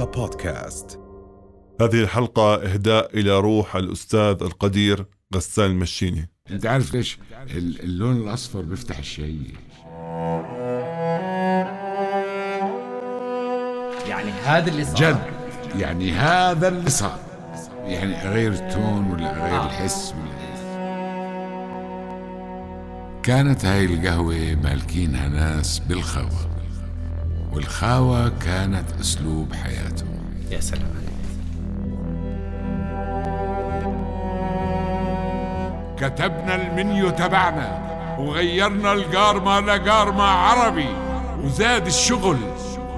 رؤيا 0.00 0.12
بودكاست 0.12 1.00
هذه 1.80 2.00
الحلقة 2.02 2.54
إهداء 2.54 3.18
إلى 3.18 3.40
روح 3.40 3.76
الأستاذ 3.76 4.36
القدير 4.42 5.06
غسان 5.34 5.70
المشيني. 5.70 6.30
أنت 6.50 6.66
عارف 6.66 6.94
ليش؟ 6.94 7.18
ال- 7.50 7.80
اللون 7.82 8.16
الأصفر 8.16 8.60
بيفتح 8.60 8.98
الشهيه 8.98 9.54
يعني 14.08 14.30
هذا 14.44 14.70
اللي 14.70 14.84
صار. 14.84 14.96
جد. 14.96 15.20
يعني 15.80 16.12
هذا 16.12 16.68
اللي 16.68 16.90
صار. 16.90 17.18
يعني 17.84 18.14
اغير 18.28 18.52
التون 18.52 19.10
ولا 19.12 19.46
اغير 19.46 19.64
الحس 19.64 20.14
ولا 20.14 20.30
كانت 23.22 23.64
هاي 23.64 23.84
القهوة 23.84 24.54
مالكينها 24.62 25.28
ناس 25.28 25.78
بالخاوة 25.78 26.49
والخاوة 27.52 28.32
كانت 28.44 28.84
أسلوب 29.00 29.52
حياتهم 29.52 30.20
يا 30.50 30.60
سلام 30.60 30.82
عليك. 30.82 31.10
كتبنا 35.96 36.54
المنيو 36.54 37.10
تبعنا 37.10 37.90
وغيرنا 38.18 38.92
القارمة 38.92 39.60
لقارمة 39.60 40.22
عربي 40.22 40.88
وزاد 41.44 41.86
الشغل 41.86 42.36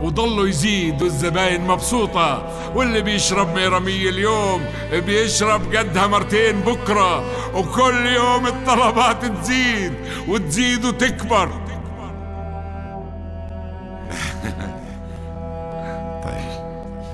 وضلوا 0.02 0.48
يزيد 0.48 1.02
والزباين 1.02 1.66
مبسوطة 1.66 2.52
واللي 2.74 3.00
بيشرب 3.00 3.54
ميرمية 3.54 4.08
اليوم 4.08 4.64
بيشرب 4.92 5.74
قدها 5.76 6.06
مرتين 6.06 6.60
بكرة 6.60 7.24
وكل 7.54 8.06
يوم 8.06 8.46
الطلبات 8.46 9.24
تزيد 9.24 9.92
وتزيد 10.28 10.84
وتكبر. 10.84 11.61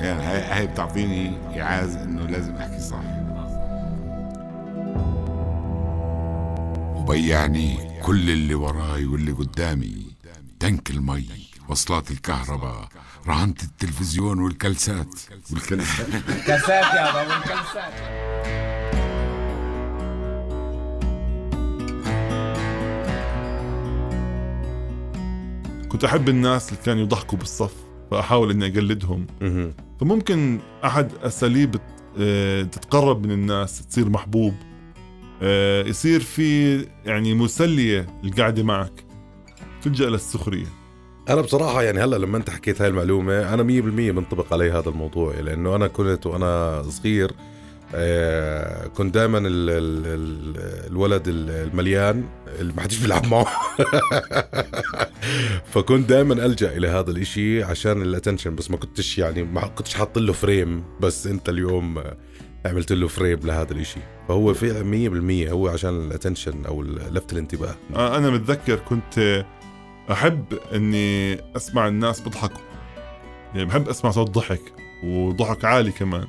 يعني 0.09 0.23
هاي 0.23 0.42
هاي 0.42 0.67
بتعطيني 0.67 1.33
إعاز 1.62 1.97
إنه 1.97 2.27
لازم 2.27 2.55
أحكي 2.55 2.81
صح. 2.81 3.03
وبيعني 6.97 8.01
كل 8.03 8.31
اللي 8.31 8.55
وراي 8.55 9.06
واللي 9.06 9.33
قدامي. 9.33 10.06
تنك 10.61 10.91
المي 10.91 11.27
وصلات 11.69 12.11
الكهرباء 12.11 12.89
رهنة 13.27 13.55
التلفزيون 13.62 14.39
والكلسات. 14.39 15.14
والكلسات 15.53 16.06
كاسات 16.47 16.95
يا 16.95 17.12
بابا 17.12 17.36
الكاسات 17.36 17.92
كنت 25.89 26.05
أحب 26.05 26.29
الناس 26.29 26.69
اللي 26.69 26.83
كانوا 26.84 27.03
يضحكوا 27.03 27.39
بالصف 27.39 27.73
فأحاول 28.11 28.51
إني 28.51 28.67
أقلدهم. 28.67 29.27
فممكن 30.01 30.61
أحد 30.85 31.13
أساليب 31.23 31.77
آه، 32.19 32.63
تتقرب 32.63 33.27
من 33.27 33.33
الناس 33.33 33.87
تصير 33.87 34.09
محبوب 34.09 34.55
آه، 35.43 35.83
يصير 35.85 36.21
في 36.21 36.79
يعني 37.05 37.35
مسلية 37.35 38.07
القعدة 38.25 38.63
معك 38.63 39.05
تلجأ 39.83 40.07
للسخرية 40.07 40.67
أنا 41.29 41.41
بصراحة 41.41 41.83
يعني 41.83 42.01
هلأ 42.05 42.17
لما 42.17 42.37
أنت 42.37 42.51
حكيت 42.51 42.83
هاي 42.83 42.89
المعلومة 42.89 43.55
أنا 43.55 43.63
100% 43.63 43.65
منطبق 44.13 44.53
علي 44.53 44.71
هذا 44.71 44.89
الموضوع 44.89 45.35
لأنه 45.35 45.77
أنا 45.77 45.87
كنت 45.87 46.27
وأنا 46.27 46.83
صغير 46.83 47.33
كنت 48.97 49.14
دائما 49.14 49.39
ال 49.39 49.70
ال 49.70 50.06
ال 50.06 50.56
الولد 50.91 51.22
المليان 51.28 52.25
اللي 52.58 52.72
ما 52.72 52.83
حدش 52.83 52.98
بيلعب 52.98 53.27
معه. 53.27 53.45
فكنت 55.72 56.08
دائما 56.08 56.47
ألجأ 56.47 56.77
إلى 56.77 56.89
هذا 56.89 57.11
الإشي 57.11 57.62
عشان 57.62 58.03
ال 58.03 58.08
attention 58.08 58.55
بس 58.55 58.70
ما 58.70 58.77
كنتش 58.77 59.19
يعني 59.19 59.42
ما 59.42 59.67
كنتش 59.67 59.95
حاط 59.95 60.19
له 60.19 60.33
frame 60.33 60.84
بس 61.00 61.27
أنت 61.27 61.48
اليوم 61.48 61.98
آه، 61.98 62.17
عملت 62.67 62.92
له 62.92 63.08
frame 63.09 63.39
لهذا 63.45 63.73
الإشي. 63.73 64.01
فهو 64.29 64.55
في 64.55 65.48
100% 65.48 65.52
هو 65.52 65.68
عشان 65.68 66.07
ال 66.07 66.12
attention 66.12 66.64
أو 66.67 66.83
لفت 66.83 67.33
الانتباه. 67.33 67.74
آه، 67.95 68.17
أنا 68.17 68.30
متذكر 68.30 68.77
كنت 68.77 69.45
أحب 70.11 70.45
إني 70.74 71.39
أسمع 71.57 71.89
الناس 71.89 72.20
بيضحكوا 72.20 72.61
يعني 73.55 73.64
بحب 73.64 73.89
أسمع 73.89 74.11
صوت 74.11 74.30
ضحك 74.30 74.63
وضحك 75.05 75.64
عالي 75.64 75.92
كمان. 75.92 76.27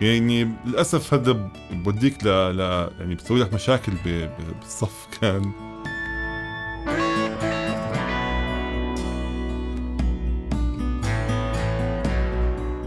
يعني 0.00 0.52
للأسف 0.66 1.14
هذا 1.14 1.50
بوديك 1.72 2.24
ل... 2.24 2.28
ل... 2.28 2.60
يعني 3.00 3.14
بتسوي 3.14 3.40
لك 3.40 3.54
مشاكل 3.54 3.92
ب... 3.92 4.08
ب... 4.08 4.60
بالصف 4.60 5.06
كان. 5.20 5.52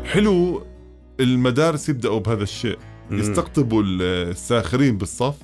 حلو 0.06 0.64
المدارس 1.20 1.90
يبدأوا 1.90 2.20
بهذا 2.20 2.44
الشيء. 2.44 2.78
يستقطبوا 3.12 3.84
الساخرين 3.86 4.98
بالصف 4.98 5.36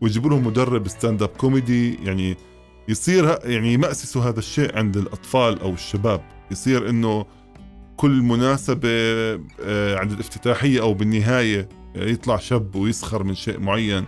ويجيبوا 0.00 0.30
لهم 0.30 0.46
مدرب 0.46 0.88
stand-up 0.88 1.28
comedy 1.28 1.94
يعني 1.94 2.36
يصير 2.88 3.38
يعني 3.44 3.72
يمأسسوا 3.72 4.22
هذا 4.22 4.38
الشيء 4.38 4.76
عند 4.76 4.96
الأطفال 4.96 5.60
أو 5.60 5.70
الشباب. 5.70 6.20
يصير 6.50 6.90
إنه 6.90 7.26
كل 7.98 8.22
مناسبة 8.22 8.88
آه، 9.60 9.96
عند 9.96 10.12
الافتتاحية 10.12 10.80
أو 10.80 10.94
بالنهاية 10.94 11.68
آه، 11.96 12.04
يطلع 12.04 12.36
شاب 12.36 12.74
ويسخر 12.74 13.22
من 13.22 13.34
شيء 13.34 13.60
معين. 13.60 14.04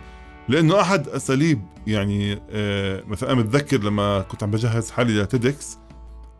لأنه 0.49 0.81
أحد 0.81 1.07
أساليب 1.07 1.61
يعني 1.87 2.41
آه، 2.51 3.03
مثلا 3.07 3.31
أنا 3.31 3.39
متذكر 3.39 3.83
لما 3.83 4.21
كنت 4.21 4.43
عم 4.43 4.51
بجهز 4.51 4.91
حالي 4.91 5.21
ل 5.21 5.32
TEDx 5.32 5.77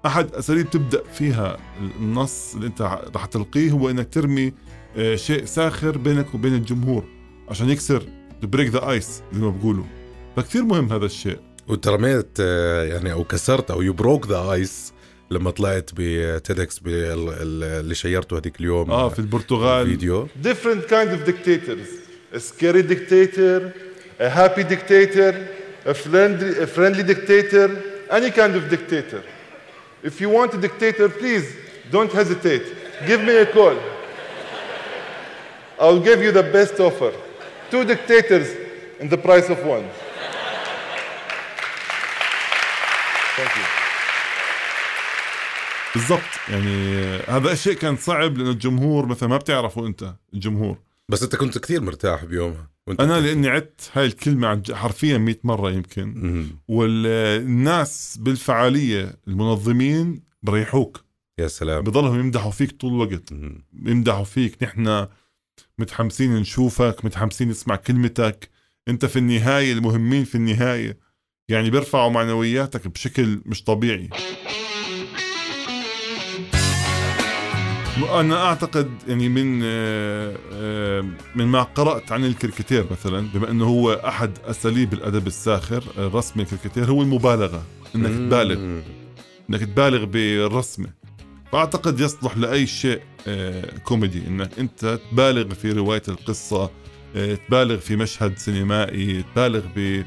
أحد 0.05 0.31
أساليب 0.31 0.69
تبدأ 0.69 1.03
فيها 1.13 1.57
النص 1.99 2.55
اللي 2.55 2.67
أنت 2.67 2.99
رح 3.15 3.25
تلقيه 3.25 3.71
هو 3.71 3.89
إنك 3.89 4.13
ترمي 4.13 4.53
شيء 5.15 5.45
ساخر 5.45 5.97
بينك 5.97 6.35
وبين 6.35 6.53
الجمهور 6.53 7.03
عشان 7.49 7.69
يكسر 7.69 8.03
بريك 8.43 8.69
ذا 8.69 8.89
ايس 8.89 9.23
زي 9.33 9.41
ما 9.41 9.49
بقولوا. 9.49 9.85
فكتير 10.35 10.63
مهم 10.63 10.93
هذا 10.93 11.05
الشيء. 11.05 11.39
وانت 11.67 11.87
رميت 11.87 12.39
يعني 12.89 13.11
أو 13.11 13.23
كسرت 13.23 13.71
أو 13.71 13.81
you 13.81 13.93
broke 13.93 14.27
the 14.27 14.51
ice 14.51 14.93
لما 15.31 15.51
طلعت 15.51 15.89
ب 15.93 16.11
TEDx 16.11 16.81
اللي 16.85 17.95
شيرته 17.95 18.37
هذيك 18.37 18.59
اليوم 18.59 18.91
آه 18.91 19.09
في 19.09 19.19
البرتغال. 19.19 19.87
فيديو. 19.87 20.27
different 20.35 20.85
kind 20.85 21.11
of 21.11 21.21
dictators 21.21 21.87
scary 22.37 22.81
dictator 22.81 23.69
happy 24.21 24.63
dictator 24.63 25.33
friendly 26.65 27.03
dictator 27.03 27.69
any 28.13 28.29
kind 28.29 28.55
of 28.55 28.63
dictator 28.63 29.21
if 30.03 30.21
you 30.21 30.29
want 30.29 30.53
a 30.53 30.57
dictator 30.57 31.09
please 31.21 31.45
don't 31.91 32.11
hesitate. 32.19 32.65
Give 33.09 33.21
me 33.29 33.35
a 33.45 33.47
call. 33.57 33.77
I'll 35.83 36.03
give 36.09 36.19
you 36.25 36.31
the 36.39 36.45
best 36.57 36.75
offer. 36.87 37.11
Two 37.71 37.83
dictators 37.93 38.47
in 39.01 39.07
the 39.13 39.19
price 39.27 39.47
of 39.55 39.59
one. 39.75 39.85
Thank 43.37 43.53
you. 43.59 43.67
بالضبط. 45.95 46.21
يعني 46.49 47.15
هذا 47.17 47.51
الشيء 47.51 47.73
كان 47.73 47.97
صعب 47.97 48.37
لأنه 48.37 48.49
الجمهور 48.49 49.05
مثلا 49.05 49.29
ما 49.29 49.37
بتعرفه 49.37 49.87
أنت 49.87 50.15
الجمهور. 50.33 50.77
بس 51.09 51.23
أنت 51.23 51.35
كنت 51.35 51.57
كثير 51.57 51.81
مرتاح 51.81 52.25
بيومها 52.25 52.69
وأنت 52.87 53.01
أنا 53.01 53.13
بتحكي. 53.19 53.27
لأني 53.33 53.49
عدت 53.49 53.89
هاي 53.93 54.05
الكلمة 54.05 54.47
عن- 54.47 54.63
حرفيا 54.71 55.17
100 55.17 55.39
مرة 55.43 55.71
يمكن. 55.71 56.13
مم. 56.15 56.47
والناس 56.67 58.17
بالفعالية 58.21 59.15
المنظمين 59.27 60.23
بريحوك. 60.43 61.05
يا 61.39 61.47
سلام. 61.47 61.83
بضلهم 61.83 62.19
يمدحوا 62.19 62.51
فيك 62.51 62.71
طول 62.71 62.93
الوقت. 62.93 63.33
مم. 63.33 63.63
يمدحوا 63.85 64.23
فيك. 64.23 64.63
نحن 64.63 65.07
متحمسين 65.79 66.35
نشوفك 66.35 67.05
متحمسين 67.05 67.49
نسمع 67.49 67.75
كلمتك. 67.75 68.49
أنت 68.87 69.05
في 69.05 69.19
النهاية 69.19 69.73
المهمين 69.73 70.23
في 70.23 70.35
النهاية. 70.35 70.97
يعني 71.49 71.69
بيرفعوا 71.69 72.09
معنوياتك 72.09 72.87
بشكل 72.87 73.41
مش 73.45 73.63
طبيعي. 73.63 74.09
أنا 77.97 78.45
أعتقد 78.45 78.91
يعني 79.07 79.29
من 79.29 79.61
آه، 79.63 80.35
آه، 80.53 81.05
من 81.35 81.45
ما 81.45 81.63
قرأت 81.63 82.11
عن 82.11 82.25
الكريكاتير 82.25 82.85
مثلا 82.91 83.27
بما 83.33 83.51
إنه 83.51 83.65
هو 83.65 83.93
أحد 83.93 84.37
أساليب 84.45 84.93
الأدب 84.93 85.27
الساخر 85.27 85.83
رسم 85.97 86.39
الكريكاتير 86.39 86.85
هو 86.85 87.01
المبالغة 87.01 87.63
إنك 87.95 88.11
تبالغ. 88.11 88.81
إنك 89.49 89.59
تبالغ 89.59 90.05
بالرسمة 90.05 90.87
فأعتقد 91.51 91.99
يصلح 91.99 92.37
لأي 92.37 92.67
شيء 92.67 93.01
آه، 93.27 93.77
كوميدي 93.83 94.27
إنك 94.27 94.59
أنت 94.59 94.99
تبالغ 95.11 95.53
في 95.53 95.71
رواية 95.71 96.03
القصة 96.07 96.69
تبالغ 97.47 97.77
في 97.77 97.95
مشهد 97.95 98.37
سينمائي 98.37 99.23
تبالغ 99.35 99.61
ب 99.75 100.03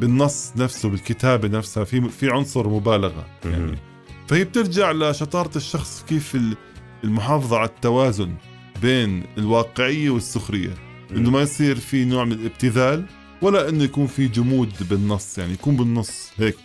بالنص 0.00 0.52
نفسه 0.56 0.88
بالكتابة 0.88 1.48
نفسها 1.48 1.84
في 1.84 2.08
في 2.08 2.30
عنصر 2.30 2.68
مبالغة 2.68 3.26
يعني. 3.44 3.93
فهي 4.28 4.44
بترجع 4.44 4.92
لشطارة 4.92 5.56
الشخص 5.56 6.04
كيف 6.08 6.34
ال- 6.34 6.56
المحافظة 7.04 7.56
على 7.58 7.68
التوازن 7.68 8.34
بين 8.82 9.24
الواقعية 9.38 10.10
والسخرية. 10.10 10.74
إنه 11.10 11.30
ما 11.30 11.42
يصير 11.42 11.76
في 11.76 12.04
نوع 12.04 12.24
من 12.24 12.32
الابتذال 12.32 13.04
ولا 13.42 13.68
إنه 13.68 13.84
يكون 13.84 14.06
في 14.06 14.28
جمود 14.28 14.72
بالنص 14.90 15.38
يعني 15.38 15.52
يكون 15.52 15.76
بالنص 15.76 16.30
هيك. 16.38 16.56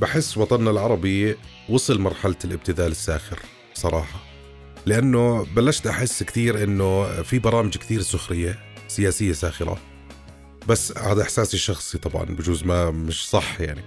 بحس 0.00 0.38
وطننا 0.38 0.70
العربي 0.70 1.36
وصل 1.68 2.00
مرحلة 2.00 2.36
الابتذال 2.44 2.90
الساخر 2.90 3.38
صراحة. 3.74 4.22
لأنه 4.86 5.46
بلشت 5.56 5.86
أحس 5.86 6.22
كثير 6.22 6.64
إنه 6.64 7.22
في 7.22 7.38
برامج 7.38 7.76
كثير 7.76 8.00
سخرية 8.02 8.58
سياسية 8.88 9.32
ساخرة. 9.32 9.78
بس 10.68 10.98
هذا 10.98 11.22
إحساسي 11.22 11.54
الشخصي 11.54 11.98
طبعا 11.98 12.24
بجوز 12.24 12.64
ما 12.64 12.90
مش 12.90 13.28
صح 13.30 13.60
يعني. 13.60 13.80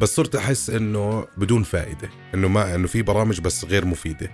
بس 0.00 0.16
صرت 0.16 0.36
أحس 0.36 0.70
إنه 0.70 1.26
بدون 1.36 1.62
فائدة 1.62 2.10
إنه 2.34 2.48
ما 2.48 2.74
إنه 2.74 2.86
في 2.86 3.02
برامج 3.02 3.40
بس 3.40 3.64
غير 3.64 3.84
مفيدة. 3.84 4.30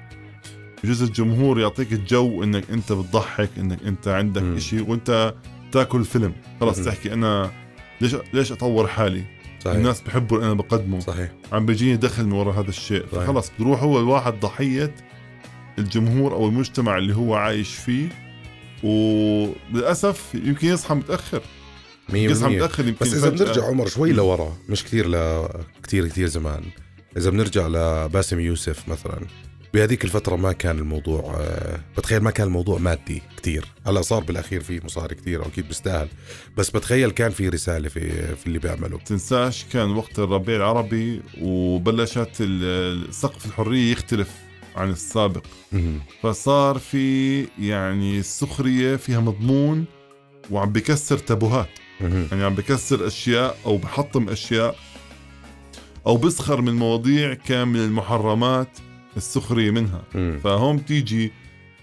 بجوز 0.84 1.02
الجمهور 1.02 1.60
يعطيك 1.60 1.92
الجو 1.92 2.42
إنك 2.42 2.70
أنت 2.70 2.92
بتضحك 2.92 3.50
إنك 3.58 3.82
أنت 3.82 4.08
عندك. 4.08 4.58
شيء 4.58 4.90
وأنت 4.90 5.34
تاكل 5.72 6.04
فيلم. 6.04 6.32
خلص. 6.60 6.80
تحكي 6.80 7.12
أنا 7.12 7.50
ليش 8.00 8.16
ليش 8.32 8.52
أطور 8.52 8.86
حالي؟ 8.86 9.24
صحيح. 9.64 9.76
الناس 9.76 10.00
بحبوا 10.00 10.36
اللي 10.36 10.46
أنا 10.46 10.54
بقدمه. 10.54 11.00
صحيح. 11.00 11.32
عم 11.52 11.66
بيجيني 11.66 11.96
دخل 11.96 12.24
من 12.24 12.32
وراء 12.32 12.60
هذا 12.60 12.68
الشيء. 12.68 13.06
صحيح. 13.12 13.24
فخلص 13.24 13.52
بروح 13.58 13.82
هو 13.82 14.00
الواحد 14.00 14.40
ضحية 14.40 14.94
الجمهور 15.78 16.34
أو 16.34 16.48
المجتمع 16.48 16.98
اللي 16.98 17.16
هو 17.16 17.34
عايش 17.34 17.74
فيه 17.74 18.08
وللأسف 18.82 20.34
يمكن 20.34 20.68
يصحى 20.68 20.94
متأخر. 20.94 21.42
100% 22.08 22.14
يصحى 22.14 22.56
متأخر 22.56 22.88
يمكن 22.88 23.06
بس 23.06 23.14
إذا. 23.14 23.28
بنرجع 23.28 23.64
عمر 23.64 23.86
شوي 23.86 24.12
لورا 24.12 24.56
مش 24.68 24.84
كثير 24.84 25.08
ل 25.08 25.48
كثير 25.82 26.26
زمان 26.26 26.62
إذا 27.16 27.30
بنرجع 27.30 27.66
لباسم 27.66 28.40
يوسف 28.40 28.88
مثلا 28.88 29.20
بهذيك 29.74 30.04
الفترة 30.04 30.36
ما 30.36 30.52
كان 30.52 30.78
الموضوع 30.78 31.36
آه، 31.40 31.80
بتخيل 31.98 32.20
ما 32.20 32.30
كان 32.30 32.46
الموضوع 32.46 32.78
مادي 32.78 33.22
كتير 33.36 33.64
هلأ 33.86 34.02
صار 34.02 34.24
بالأخير 34.24 34.62
في 34.62 34.80
مصاري 34.84 35.14
كتير 35.14 35.40
واكيد 35.40 35.68
بيستاهل 35.68 36.08
بس 36.56 36.70
بتخيل 36.70 37.10
كان 37.10 37.30
في 37.30 37.48
رسالة 37.48 37.88
في 37.88 38.36
في 38.36 38.46
اللي 38.46 38.58
بيعمله 38.58 38.98
تنساش 38.98 39.64
كان 39.72 39.90
وقت 39.90 40.18
الربيع 40.18 40.56
العربي 40.56 41.22
وبلشت 41.42 42.42
سقف 43.10 43.46
الحرية 43.46 43.92
يختلف 43.92 44.30
عن 44.76 44.90
السابق. 44.90 45.44
فصار 46.22 46.78
في 46.78 47.46
يعني 47.58 48.18
السخرية 48.18 48.96
فيها 48.96 49.20
مضمون 49.20 49.84
وعم 50.50 50.72
بكسر 50.72 51.18
تابوهات. 51.18 51.68
يعني 52.00 52.44
عم 52.44 52.54
بكسر 52.54 53.06
أشياء 53.06 53.58
أو 53.66 53.76
بحطم 53.76 54.28
أشياء 54.28 54.76
أو 56.06 56.16
بسخر 56.16 56.60
من 56.60 56.74
مواضيع 56.76 57.34
كان 57.34 57.68
من 57.68 57.80
المحرمات 57.80 58.68
السخرية 59.16 59.70
منها. 59.70 60.02
مم. 60.14 60.40
فهون 60.44 60.76
بتيجي 60.76 61.32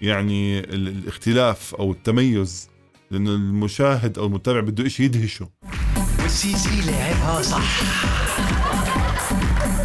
يعني 0.01 0.60
ال- 0.60 0.88
الاختلاف 0.88 1.75
أو 1.75 1.92
التميز 1.92 2.69
لأنه 3.12 3.30
المشاهد 3.30 4.18
أو 4.18 4.25
المتابع 4.25 4.60
بده 4.60 4.88
شيء 4.89 5.06
يدهشه. 5.06 5.50
والسيسي 6.21 6.81
لعبها 6.92 7.42
صح. 7.42 7.81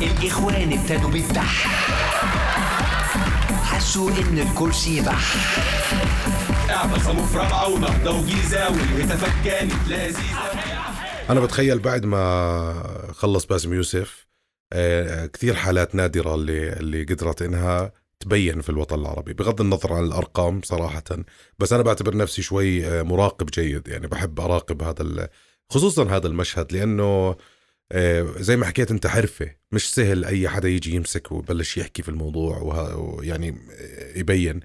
الإخوان 0.02 0.72
ابتدوا 0.78 1.10
بالدح. 1.10 1.66
حسوا 3.64 4.10
إن 4.10 4.38
الكرسي 4.38 5.00
بح. 5.00 5.34
لذيذة 9.88 11.30
أنا 11.30 11.40
بتخيل 11.40 11.78
بعد 11.78 12.04
ما 12.04 13.12
خلص 13.12 13.46
باسم 13.46 13.74
يوسف 13.74 14.26
آه، 14.72 15.26
كثير 15.26 15.54
حالات 15.54 15.94
نادرة 15.94 16.34
اللي 16.34 16.72
اللي 16.72 17.04
قدرت 17.04 17.42
إنها 17.42 17.92
تبين 18.20 18.60
في 18.60 18.70
الوطن 18.70 19.00
العربي 19.00 19.32
بغض 19.32 19.60
النظر 19.60 19.92
عن 19.92 20.04
الأرقام 20.04 20.60
صراحة. 20.64 21.04
بس 21.58 21.72
أنا 21.72 21.82
بعتبر 21.82 22.16
نفسي 22.16 22.42
شوي 22.42 22.86
آه، 22.86 23.02
مراقب 23.02 23.46
جيد 23.46 23.88
يعني 23.88 24.06
بحب 24.06 24.40
أراقب 24.40 24.82
هذا 24.82 25.28
خصوصا 25.70 26.04
هذا 26.16 26.26
المشهد 26.26 26.72
لأنه 26.72 27.36
آه، 27.92 28.26
زي 28.36 28.56
ما 28.56 28.66
حكيت 28.66 28.90
أنت 28.90 29.06
حرفة 29.06 29.50
مش 29.72 29.94
سهل 29.94 30.24
أي 30.24 30.48
حدا 30.48 30.68
يجي 30.68 30.94
يمسك 30.94 31.32
ويبلش 31.32 31.76
يحكي 31.76 32.02
في 32.02 32.08
الموضوع 32.08 32.58
ويعني 32.96 33.58
يبين. 34.16 34.60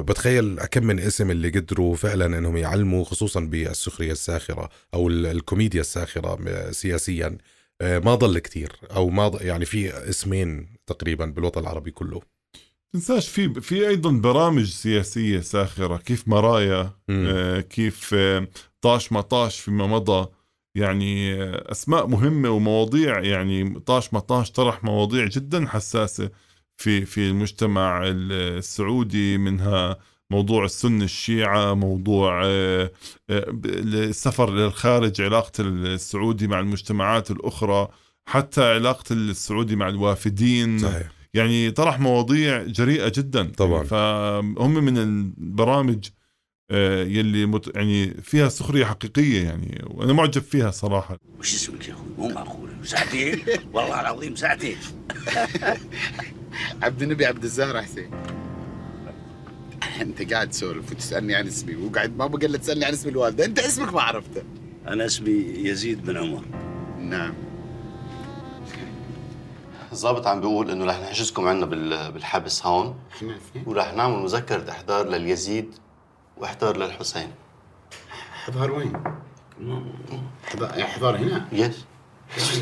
بتخيل 0.00 0.60
كم 0.64 0.84
من 0.86 1.00
اسم 1.00 1.30
اللي 1.30 1.48
قدروا 1.50 1.96
فعلا 1.96 2.38
إنهم 2.38 2.56
يعلموا 2.56 3.04
خصوصا 3.04 3.40
بالسخرية 3.40 4.12
الساخرة 4.12 4.68
أو 4.94 5.08
ال- 5.08 5.26
الكوميديا 5.26 5.80
الساخرة 5.80 6.38
سياسيا. 6.70 7.38
آه، 7.80 7.98
ما 7.98 8.14
ضل 8.14 8.38
كثير 8.38 8.72
أو 8.96 9.08
ما 9.10 9.28
ض... 9.28 9.42
يعني 9.42 9.64
في 9.64 9.90
اسمين 10.08 10.68
تقريبا 10.86 11.26
بالوطن 11.26 11.60
العربي 11.60 11.90
كله. 11.90 12.20
تنساش 12.92 13.28
في 13.28 13.60
في 13.60 13.88
أيضا 13.88 14.10
برامج 14.10 14.64
سياسية 14.70 15.40
ساخرة 15.40 15.96
كيف 15.96 16.28
مرايا. 16.28 16.90
آه 17.10 17.60
كيف 17.60 18.10
آه 18.14 18.48
طاش 18.80 19.12
ما 19.12 19.20
طاش 19.20 19.60
فيما 19.60 19.86
مضى. 19.86 20.26
يعني 20.74 21.34
آه 21.42 21.72
أسماء 21.72 22.06
مهمة 22.06 22.50
ومواضيع 22.50 23.20
يعني 23.20 23.80
طاش 23.80 24.14
ما 24.14 24.20
طاش 24.20 24.50
طرح 24.50 24.84
مواضيع 24.84 25.26
جدا 25.26 25.66
حساسة. 25.66 26.30
في 26.76 27.04
في 27.04 27.28
المجتمع 27.30 28.02
ال- 28.06 28.32
السعودي 28.32 29.38
منها 29.38 29.96
موضوع 30.30 30.64
السنة 30.64 31.04
الشيعة 31.04 31.74
موضوع 31.74 32.42
آه، 32.44 32.90
آه، 33.30 33.60
السفر 33.64 34.50
للخارج 34.54 35.20
علاقة 35.20 35.52
السعودي 35.60 36.46
مع 36.48 36.60
المجتمعات 36.60 37.30
الأخرى 37.30 37.88
حتى 38.28 38.62
علاقة 38.74 39.04
السعودي 39.12 39.76
مع 39.76 39.88
الوافدين. 39.88 40.78
صحيح. 40.78 41.10
يعني 41.34 41.70
طرح 41.70 42.00
مواضيع 42.00 42.62
جريئة 42.62 43.12
جدا. 43.16 43.52
طبعاً. 43.56 43.84
فهم 43.84 44.74
من 44.84 44.98
البرامج 44.98 46.04
يلي 47.08 47.46
مت 47.46 47.76
يعني 47.76 48.14
فيها 48.22 48.48
سخرية 48.48 48.84
حقيقية 48.84 49.44
يعني 49.44 49.84
وأنا 49.90 50.12
معجب 50.12 50.42
فيها 50.42 50.70
صراحة. 50.70 51.16
وش 51.38 51.54
اسمك 51.54 51.88
يا 51.88 51.92
أخوي؟ 51.94 52.06
مو 52.18 52.28
معقول. 52.28 52.70
ساعتين؟ 52.84 53.42
والله 53.74 54.00
العظيم 54.00 54.36
ساعتين. 54.36 54.76
عبد 56.82 57.02
النبي 57.02 57.26
عبد 57.26 57.44
الزهر 57.44 57.82
حسين. 57.82 58.10
أنت 60.00 60.32
قاعد 60.32 60.50
تسولف 60.50 60.92
وتسألني 60.92 61.34
عن 61.34 61.46
اسمي 61.46 61.76
وقاعد 61.76 62.16
ما 62.16 62.26
بقى 62.26 62.46
إلا 62.46 62.58
تسألني 62.58 62.84
عن 62.84 62.92
اسم 62.92 63.08
الوالدة. 63.08 63.44
أنت 63.44 63.58
اسمك 63.58 63.94
ما 63.94 64.02
عرفته. 64.02 64.42
أنا 64.88 65.06
اسمي 65.06 65.30
يزيد 65.56 66.02
بن 66.06 66.16
عمر. 66.16 66.42
نعم. 67.00 67.34
الضابط 69.92 70.26
عم 70.26 70.40
بيقول 70.40 70.70
إنه 70.70 70.84
رح 70.84 71.00
نحجزكم 71.00 71.48
عنا 71.48 71.66
بال- 71.66 72.12
بالحبس 72.12 72.66
هون. 72.66 72.94
ورح 73.66 73.94
نعمل 73.94 74.16
مذكرة 74.22 74.70
أحضار 74.70 75.08
لليزيد 75.08 75.70
واحضار 76.42 76.76
للحسين. 76.76 77.30
حضار 78.44 78.72
وين؟ 78.72 78.92
حضار, 80.46 80.72
حضار 80.82 81.16
هنا؟ 81.16 81.48
يس. 81.52 81.84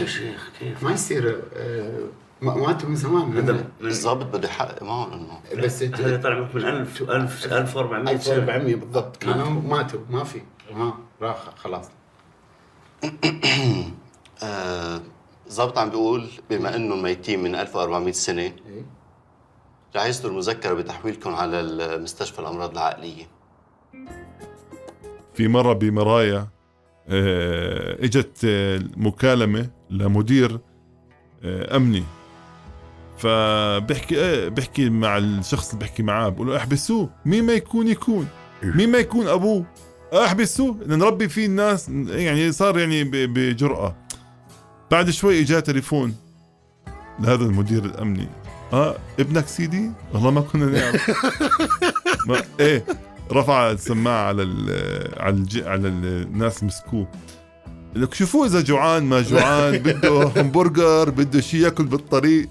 يا 0.00 0.06
شيخ 0.06 0.50
كيف؟ 0.58 0.82
ما 0.82 0.92
يصير 0.92 1.42
آه، 1.54 1.98
ما- 2.42 2.54
ماتوا 2.54 2.88
من 2.88 2.96
زمان. 2.96 3.64
الضابط 3.80 4.26
بده 4.26 4.48
يحقق 4.48 4.82
معهم 4.82 5.12
إنه. 5.12 5.62
بس 5.64 5.82
هذا 5.82 6.16
طلع 6.22 6.38
من 6.38 6.64
1000 6.64 7.02
1000 7.02 7.52
1400 7.52 8.16
سنه 8.18 8.34
1400 8.34 8.74
بالضبط. 8.76 9.16
كانوا 9.16 9.46
ماتوا 9.50 10.00
ما 10.10 10.24
في. 10.24 10.42
ها 10.74 10.98
راح 11.22 11.36
خلاص. 11.56 11.84
آه، 14.42 15.00
الضابط 15.46 15.78
عم 15.78 15.90
بيقول 15.90 16.28
بما 16.50 16.76
إنه 16.76 16.94
الميتين 16.94 17.42
من 17.42 17.54
1400 17.54 18.12
سنة 18.12 18.42
إيه. 18.42 18.84
رح 19.96 20.04
يصدر 20.04 20.32
مذكرة 20.32 20.74
بتحويلكم 20.74 21.34
على 21.34 21.60
المستشفى 21.60 22.38
الأمراض 22.38 22.70
العقلية. 22.72 23.24
في 25.34 25.48
مرة 25.48 25.72
بمرايا 25.72 26.48
آه، 27.08 28.04
إجت 28.04 28.44
آه، 28.44 28.80
مكالمة 28.96 29.70
لمدير 29.90 30.60
آه، 31.44 31.76
أمني. 31.76 32.04
فبحكي 33.18 34.50
بحكي 34.50 34.90
مع 34.90 35.18
الشخص 35.18 35.72
اللي 35.72 35.84
بحكي 35.84 36.02
معاه 36.02 36.28
بقول 36.28 36.46
له 36.46 36.56
أحبسوه 36.56 37.10
مين 37.24 37.44
ما 37.44 37.52
يكون 37.52 37.88
يكون. 37.88 38.28
مين 38.62 38.92
ما 38.92 38.98
يكون 38.98 39.28
أبوه. 39.28 39.64
أحبسوه 40.12 40.76
نربي 40.86 41.28
فيه 41.28 41.46
الناس 41.46 41.88
يعني 42.08 42.52
صار 42.52 42.78
يعني 42.78 43.04
بجرأة. 43.04 43.96
بعد 44.90 45.10
شوي 45.10 45.40
اجى 45.40 45.60
تليفون 45.60 46.14
لهذا 47.20 47.44
المدير 47.44 47.84
الأمني. 47.84 48.28
آه 48.72 48.96
ابنك 49.20 49.46
سيدي؟ 49.46 49.90
والله 50.14 50.30
ما 50.30 50.40
كنا 50.40 50.66
نعرف. 50.66 51.10
ما 52.28 52.42
إيه. 52.60 52.84
رفع 53.32 53.70
السماعة 53.70 54.24
على 54.28 54.42
ال 54.42 54.66
على 55.20 55.34
الج 55.34 55.62
على 55.62 55.88
الناس 55.88 56.64
مسكوه. 56.64 57.08
لك 57.96 58.14
شوفوه 58.14 58.46
إذا 58.46 58.60
جوعان 58.60 59.02
ما 59.04 59.20
جوعان 59.22 59.78
بده 59.84 60.22
همبرجر 60.36 61.10
بده 61.10 61.40
شيء 61.40 61.60
ياكل 61.60 61.84
بالطريق. 61.84 62.48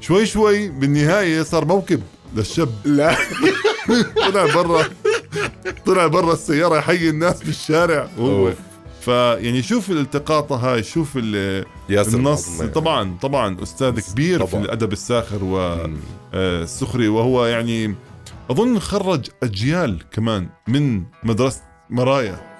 شوي 0.00 0.26
شوي 0.26 0.68
بالنهاية 0.68 1.42
صار 1.42 1.64
موكب 1.64 2.02
للشاب 2.36 2.68
لا. 2.84 3.16
طلع 4.16 4.54
برا. 4.54 4.84
طلع 5.86 6.06
برا 6.06 6.32
السيارة 6.32 6.76
يحيي 6.76 7.10
الناس 7.10 7.42
بالشارع 7.42 8.08
وهو 8.18 8.46
أوف. 8.48 8.54
فيعني 9.00 9.62
شوف 9.62 9.90
الالتقاطه 9.90 10.56
هاي 10.56 10.82
شوف 10.82 11.16
ياسر 11.88 12.16
النص. 12.18 12.62
طبعا 12.62 13.16
طبعا 13.22 13.62
أستاذ 13.62 14.00
كبير 14.00 14.46
في 14.46 14.52
طبعاً. 14.52 14.64
الأدب 14.64 14.92
الساخر. 14.92 15.44
والسخري 15.44 17.08
وهو 17.08 17.46
يعني 17.46 17.94
أظن 18.50 18.78
خرج 18.78 19.26
أجيال 19.42 20.08
كمان 20.10 20.48
من 20.68 21.04
مدرسة 21.24 21.62
مرايا. 21.90 22.52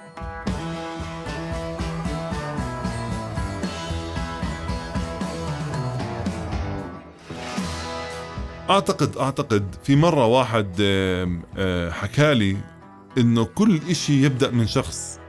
أعتقد 8.69 9.17
أعتقد 9.17 9.75
في 9.83 9.95
مرة 9.95 10.25
واحد 10.25 10.75
آه، 10.81 11.89
حكالي 11.89 12.57
إنه 13.17 13.45
كل 13.45 13.79
إشي 13.89 14.23
يبدأ 14.23 14.51
من 14.51 14.67
شخص. 14.67 15.19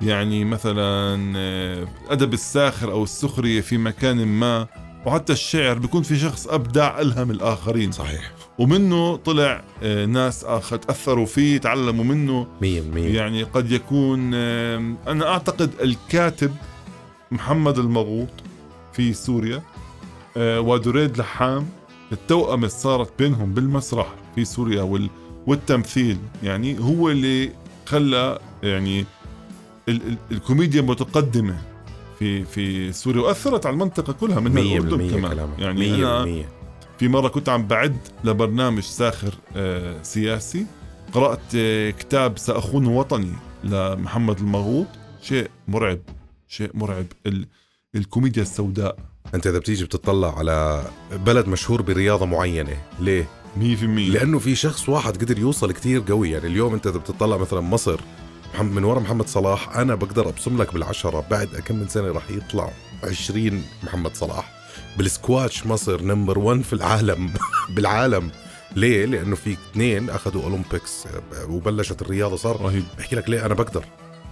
يعني 0.00 0.44
مثلا 0.44 1.32
آه، 1.36 1.88
أدب 2.08 2.32
الساخر 2.32 2.92
أو 2.92 3.04
السخرية 3.04 3.60
في 3.60 3.78
مكان 3.78 4.26
ما 4.26 4.66
وحتى 5.06 5.32
الشعر 5.32 5.78
بيكون 5.78 6.02
في 6.02 6.18
شخص 6.18 6.46
أبدع 6.46 7.00
ألهم 7.00 7.30
الآخرين. 7.30 7.92
صحيح. 7.92 8.35
ومنه 8.58 9.16
طلع 9.16 9.64
آه، 9.82 10.06
ناس 10.06 10.44
آخر 10.44 10.76
تأثروا 10.76 11.26
فيه 11.26 11.58
تعلموا 11.58 12.04
منه. 12.04 12.46
100% 12.60 12.64
يعني 12.96 13.42
قد 13.42 13.72
يكون 13.72 14.34
أنا 14.34 15.28
أعتقد 15.28 15.70
الكاتب 15.80 16.54
محمد 17.30 17.78
المغوط 17.78 18.28
في 18.92 19.12
سوريا 19.12 19.62
آه، 20.36 20.60
ودريد 20.60 21.18
لحام 21.18 21.66
التوأمة 22.12 22.54
اللي 22.54 22.68
صارت 22.68 23.18
بينهم 23.18 23.54
بالمسرح 23.54 24.14
في 24.34 24.44
سوريا 24.44 24.82
وال 24.82 25.10
والتمثيل. 25.46 26.18
يعني 26.42 26.78
هو 26.80 27.10
اللي 27.10 27.50
خلى 27.86 28.38
يعني 28.62 29.00
ال 29.88 30.08
ال 30.08 30.16
الكوميديا 30.32 30.82
متقدمة 30.82 31.56
في 32.18 32.44
في 32.44 32.92
سوريا 32.92 33.20
وأثرت 33.22 33.66
على 33.66 33.74
المنطقة 33.74 34.12
كلها 34.12 34.40
من 34.40 34.54
100% 34.54 34.58
الأردن 34.58 35.10
كمان. 35.10 35.48
يعني 35.58 35.94
أنا 35.94 36.24
100% 36.24 36.55
في 36.98 37.08
مرة 37.08 37.28
كنت 37.28 37.48
عم 37.48 37.66
بعد 37.66 37.96
لبرنامج 38.24 38.82
ساخر 38.82 39.34
آه، 39.56 40.02
سياسي. 40.02 40.66
قرأت 41.12 41.40
آه، 41.56 41.90
كتاب 41.90 42.38
سأخون 42.38 42.86
وطني 42.86 43.32
لمحمد 43.64 44.38
المغوط. 44.38 44.86
شيء 45.22 45.50
مرعب 45.68 45.98
شيء 46.48 46.70
مرعب. 46.74 47.06
ال... 47.26 47.46
الكوميديا 47.94 48.42
السوداء. 48.42 48.98
أنت 49.34 49.46
إذا 49.46 49.58
بتيجي 49.58 49.84
بتطلع 49.84 50.38
على 50.38 50.84
بلد 51.12 51.48
مشهور 51.48 51.82
برياضة 51.82 52.26
معينة 52.26 52.76
ليه؟ 53.00 53.28
100% 53.56 53.60
لأنه 53.84 54.38
في 54.38 54.54
شخص 54.54 54.88
واحد 54.88 55.16
قدر 55.16 55.38
يوصل 55.38 55.72
كتير 55.72 56.02
قوي. 56.08 56.30
يعني 56.30 56.46
اليوم 56.46 56.74
أنت 56.74 56.86
إذا 56.86 56.98
بتطلع 56.98 57.36
مثلا 57.36 57.60
مصر 57.60 58.00
من 58.60 58.84
ورا 58.84 59.00
محمد 59.00 59.28
صلاح 59.28 59.76
أنا 59.76 59.94
بقدر 59.94 60.28
أبصم 60.28 60.62
لك 60.62 60.74
بالعشرة. 60.74 61.24
بعد 61.30 61.46
كم 61.46 61.76
من 61.76 61.88
سنة 61.88 62.08
راح 62.12 62.30
يطلع 62.30 62.70
20 63.04 63.62
محمد 63.84 64.14
صلاح. 64.14 64.55
بالسكواش 64.98 65.66
مصر 65.66 66.02
number 66.02 66.38
1 66.38 66.60
في 66.62 66.72
العالم 66.72 67.30
بالعالم 67.74 68.30
ليه؟ 68.76 69.04
لأنه 69.06 69.36
في 69.36 69.52
اثنين 69.72 70.10
أخذوا 70.10 70.42
Olympics 70.42 71.04
وبلشت 71.48 72.02
الرياضة 72.02 72.36
صار 72.36 72.60
رهيب 72.62 72.84
بحكي 72.98 73.16
لك 73.16 73.28
ليه 73.30 73.46
أنا 73.46 73.54
بقدر 73.54 73.84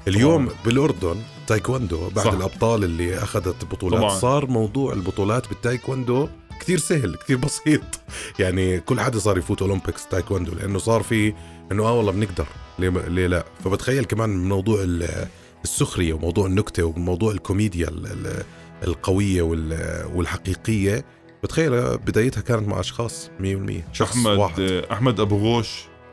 اليوم 0.08 0.46
طبعاً. 0.46 0.58
بالأردن 0.64 1.16
تايكوندو 1.46 2.08
بعد 2.08 2.24
صح. 2.26 2.32
الأبطال 2.32 2.84
اللي 2.84 3.18
أخذت 3.18 3.64
بطولات 3.64 4.00
طبعاً. 4.00 4.18
صار 4.18 4.46
موضوع 4.46 4.92
البطولات 4.92 5.48
بالتايكوندو 5.48 6.28
كثير 6.60 6.78
سهل 6.78 7.16
كثير 7.16 7.36
بسيط 7.36 7.80
يعني 8.40 8.80
كل 8.80 9.00
حدا 9.00 9.18
صار 9.18 9.38
يفوت 9.38 9.62
Olympics 9.62 10.06
تايكوندو 10.08 10.54
لأنه 10.54 10.78
صار 10.78 11.02
في 11.02 11.34
إنه 11.72 11.86
آه 11.86 11.92
والله 11.92 12.12
بنقدر 12.12 12.46
ليه, 12.78 12.88
ليه 12.88 13.26
لا 13.26 13.44
فبتخيل 13.64 14.04
كمان 14.04 14.48
موضوع 14.48 14.82
ال- 14.82 15.26
السخرية 15.64 16.12
وموضوع 16.14 16.46
النكتة 16.46 16.84
وموضوع 16.84 17.32
الكوميديا 17.32 17.88
ال- 17.88 18.06
ال- 18.06 18.42
القوية 18.86 19.42
وال- 19.42 20.10
والحقيقية. 20.14 21.04
بتخيل 21.42 21.98
بدايتها 21.98 22.40
كانت 22.40 22.68
مع 22.68 22.80
أشخاص 22.80 23.30
100% 23.40 23.84
شخص 23.92 24.16
أحمد 24.16 24.38
واحد. 24.38 24.60
أحمد 24.92 25.20
أبو 25.20 25.36
غوش 25.38 25.68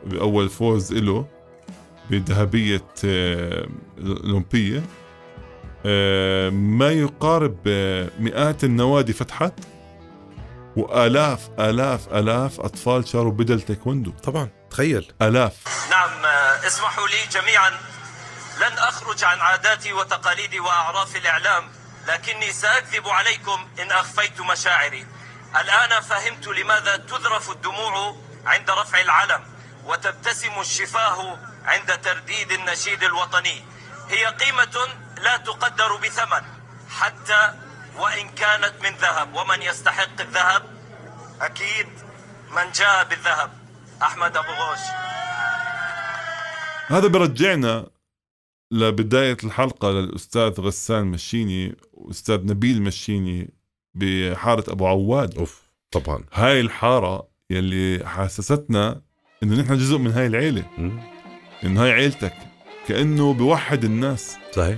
بأول 0.06 0.50
فوز 0.50 0.94
له 0.94 1.26
بذهبية 2.10 2.84
آه، 3.06 3.68
الأولمبية. 3.98 4.84
آه، 5.86 6.50
ما 6.50 6.90
يقارب 6.92 7.58
آه، 7.68 8.10
مئات 8.20 8.64
النوادي 8.64 9.14
فتحت 9.14 9.54
وآلاف 10.78 11.50
آلاف 11.60 12.14
آلاف 12.14 12.60
أطفال 12.60 13.08
شاروا 13.08 13.32
بدل 13.32 13.62
تايكوندو. 13.62 14.12
طبعا 14.12 14.50
تخيل. 14.72 15.12
آلاف. 15.22 15.58
نعم 15.92 16.10
اسمحوا 16.68 17.08
لي 17.08 17.42
جميعا 17.42 17.70
لن 18.58 18.78
أخرج 18.78 19.24
عن 19.24 19.40
عاداتي 19.40 19.94
وتقاليدي 19.94 20.60
وأعراف 20.60 21.16
الإعلام. 21.16 21.64
لكني 22.08 22.52
سأكذب 22.54 23.08
عليكم 23.08 23.70
إن 23.80 23.92
أخفيت 23.92 24.42
مشاعري. 24.42 25.08
الآن 25.60 26.02
فهمت 26.02 26.48
لماذا 26.48 26.98
تذرف 26.98 27.50
الدموع 27.50 28.16
عند 28.46 28.70
رفع 28.70 29.00
العلم 29.02 29.44
وتبتسم 29.86 30.60
الشفاه 30.60 31.38
عند 31.66 32.02
ترديد 32.02 32.52
النشيد 32.52 33.04
الوطني. 33.04 33.66
هي 34.10 34.26
قيمة 34.26 34.88
لا 35.18 35.38
تقدر 35.38 35.96
بثمن 35.96 36.44
حتى 37.00 37.54
وإن 37.96 38.30
كانت 38.30 38.74
من 38.82 38.96
ذهب. 38.96 39.34
ومن 39.34 39.62
يستحق 39.62 40.22
الذهب؟ 40.22 40.64
أكيد 41.42 41.88
من 42.52 42.72
جاء 42.72 43.04
بالذهب. 43.04 43.52
أحمد 44.04 44.38
أبو 44.38 44.52
غوش. 44.52 44.80
هذا 46.90 47.08
برجعنا 47.08 47.88
لبداية 48.72 49.38
الحلقة 49.44 49.92
للأستاذ 49.92 50.62
غسان 50.62 51.06
مشيني 51.06 51.76
وأستاذ 51.94 52.46
نبيل 52.46 52.82
مشيني 52.82 53.54
بحارة 53.96 54.72
أبو 54.72 54.88
عواد. 54.88 55.38
أوف 55.38 55.62
طبعا. 55.92 56.24
هاي 56.34 56.62
الحارة 56.62 57.28
يلي 57.50 58.02
حسستنا 58.06 59.02
إنه 59.44 59.62
نحن 59.62 59.78
جزء 59.78 59.98
من 59.98 60.12
هاي 60.12 60.28
العيلة. 60.28 60.64
إنه 61.64 61.84
هاي 61.84 61.92
عيلتك. 61.92 62.34
كأنه 62.88 63.34
بوحد 63.34 63.84
الناس. 63.84 64.38
صحيح. 64.52 64.78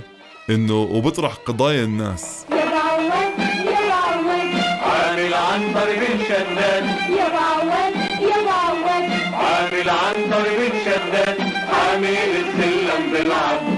إنه 0.50 0.82
وبطرح 0.82 1.34
قضايا 1.34 1.84
الناس. 1.84 2.46
يا 2.50 2.64
بعوض 2.64 3.38
يا 3.66 3.88
بعوض. 3.88 4.54
عامل 4.82 5.34
عنتر 5.34 5.94
بن 5.96 6.24
شداد. 6.24 6.84
يا 7.10 7.28
بعوض 7.28 7.94
يا 8.20 8.44
بعوض. 8.46 9.10
عامل 9.34 9.90
عنتر 9.90 10.42
بن 10.58 10.78
شداد. 10.84 11.40
عامل 11.68 12.06
السلم 12.06 13.12
بالعرض 13.12 13.73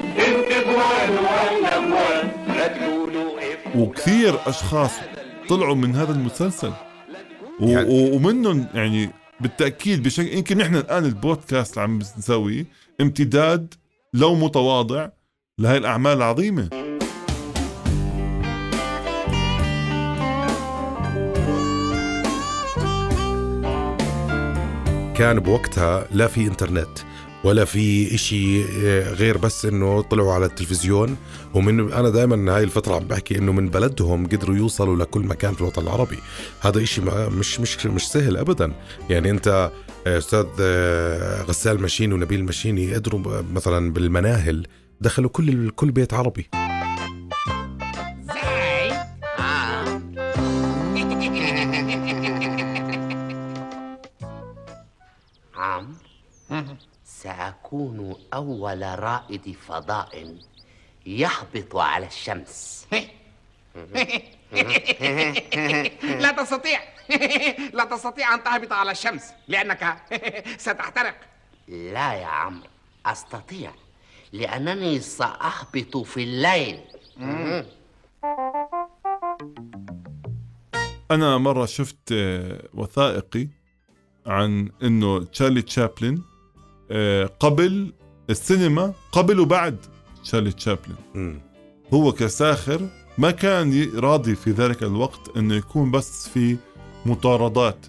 اف 4.06 4.12
وكثير 4.12 4.38
أشخاص 4.48 4.90
طلعوا 5.48 5.75
من 5.75 5.94
هذا 5.96 6.12
المسلسل. 6.12 6.72
يعني- 7.60 8.10
ومنهم 8.16 8.66
يعني 8.75 9.10
بالتأكيد 9.40 10.02
بشكل 10.02 10.26
يمكن 10.36 10.58
نحن 10.58 10.76
الآن 10.76 11.04
البودكاست 11.04 11.72
اللي 11.72 11.82
عم 11.82 11.98
نسويه 11.98 12.66
امتداد 13.00 13.75
لو 14.14 14.34
متواضع 14.34 15.08
لهي 15.58 15.76
الأعمال 15.76 16.12
العظيمة. 16.16 16.68
كان 25.16 25.40
بوقتها 25.40 26.06
لا 26.12 26.26
في 26.26 26.46
إنترنت. 26.46 26.98
ولا 27.46 27.64
في 27.64 28.14
إشي 28.14 28.62
آه، 28.64 29.12
غير 29.12 29.38
بس 29.38 29.64
إنه 29.64 30.00
طلعوا 30.02 30.32
على 30.32 30.46
التلفزيون. 30.46 31.16
ومن 31.54 31.92
أنا 31.92 32.10
دائما 32.10 32.56
هاي 32.56 32.62
الفترة 32.64 32.94
عم 32.94 33.04
بحكي 33.04 33.38
إنه 33.38 33.52
من 33.52 33.68
بلدهم 33.68 34.26
قدروا 34.26 34.56
يوصلوا 34.56 34.96
لكل 34.96 35.20
مكان 35.20 35.54
في 35.54 35.60
الوطن 35.60 35.82
العربي. 35.82 36.18
هذا 36.60 36.84
ما- 36.98 37.28
مش 37.28 37.60
مش 37.60 37.86
مش 37.86 38.08
سهل 38.08 38.36
ابدا. 38.36 38.72
يعني 39.10 39.30
أنت 39.30 39.70
آه، 40.06 40.18
أستاذ 40.18 40.46
آه، 40.60 41.42
غسال 41.42 41.82
مشيني 41.82 42.14
ونبيل 42.14 42.44
مشيني 42.44 42.94
قدروا 42.94 43.42
مثلا 43.54 43.92
بالمناهل 43.92 44.66
دخلوا 45.00 45.30
كل 45.30 45.70
كل 45.70 45.90
بيت 45.90 46.14
عربي. 46.14 46.46
سأكون 57.66 58.14
أول 58.35 58.99
رائد 58.99 59.56
فضاء 59.68 60.37
يهبط 61.06 61.76
على 61.76 62.06
الشمس. 62.06 62.87
لا 66.23 66.32
تستطيع. 66.32 66.80
لا 67.78 67.85
تستطيع 67.85 68.35
أن 68.35 68.44
تهبط 68.44 68.73
على 68.73 68.90
الشمس 68.90 69.32
لأنك 69.49 69.96
ستحترق. 70.58 71.14
لا 71.68 72.14
يا 72.14 72.26
عمرو 72.26 72.68
أستطيع 73.06 73.73
لأنني 74.32 75.00
سأهبط 75.00 75.96
في 75.96 76.23
الليل. 76.23 76.80
أنا 81.11 81.38
مرة 81.38 81.66
شفت 81.66 82.14
وثائقي 82.75 83.49
عن 84.26 84.70
إنه 84.82 85.25
تشارلي 85.25 85.62
تشابلن 85.62 86.23
قبل 87.40 87.92
السينما 88.30 88.92
قبل 89.12 89.40
وبعد 89.40 89.76
تشارلي 90.24 90.52
تشابلن. 90.52 91.38
هو 91.94 92.12
كساخر 92.12 92.80
ما 93.18 93.30
كان 93.30 93.90
راضي 93.98 94.34
في 94.34 94.50
ذلك 94.50 94.82
الوقت 94.82 95.36
إنه 95.36 95.54
يكون 95.54 95.90
بس 95.90 96.28
في 96.28 96.56
مطاردات 97.06 97.86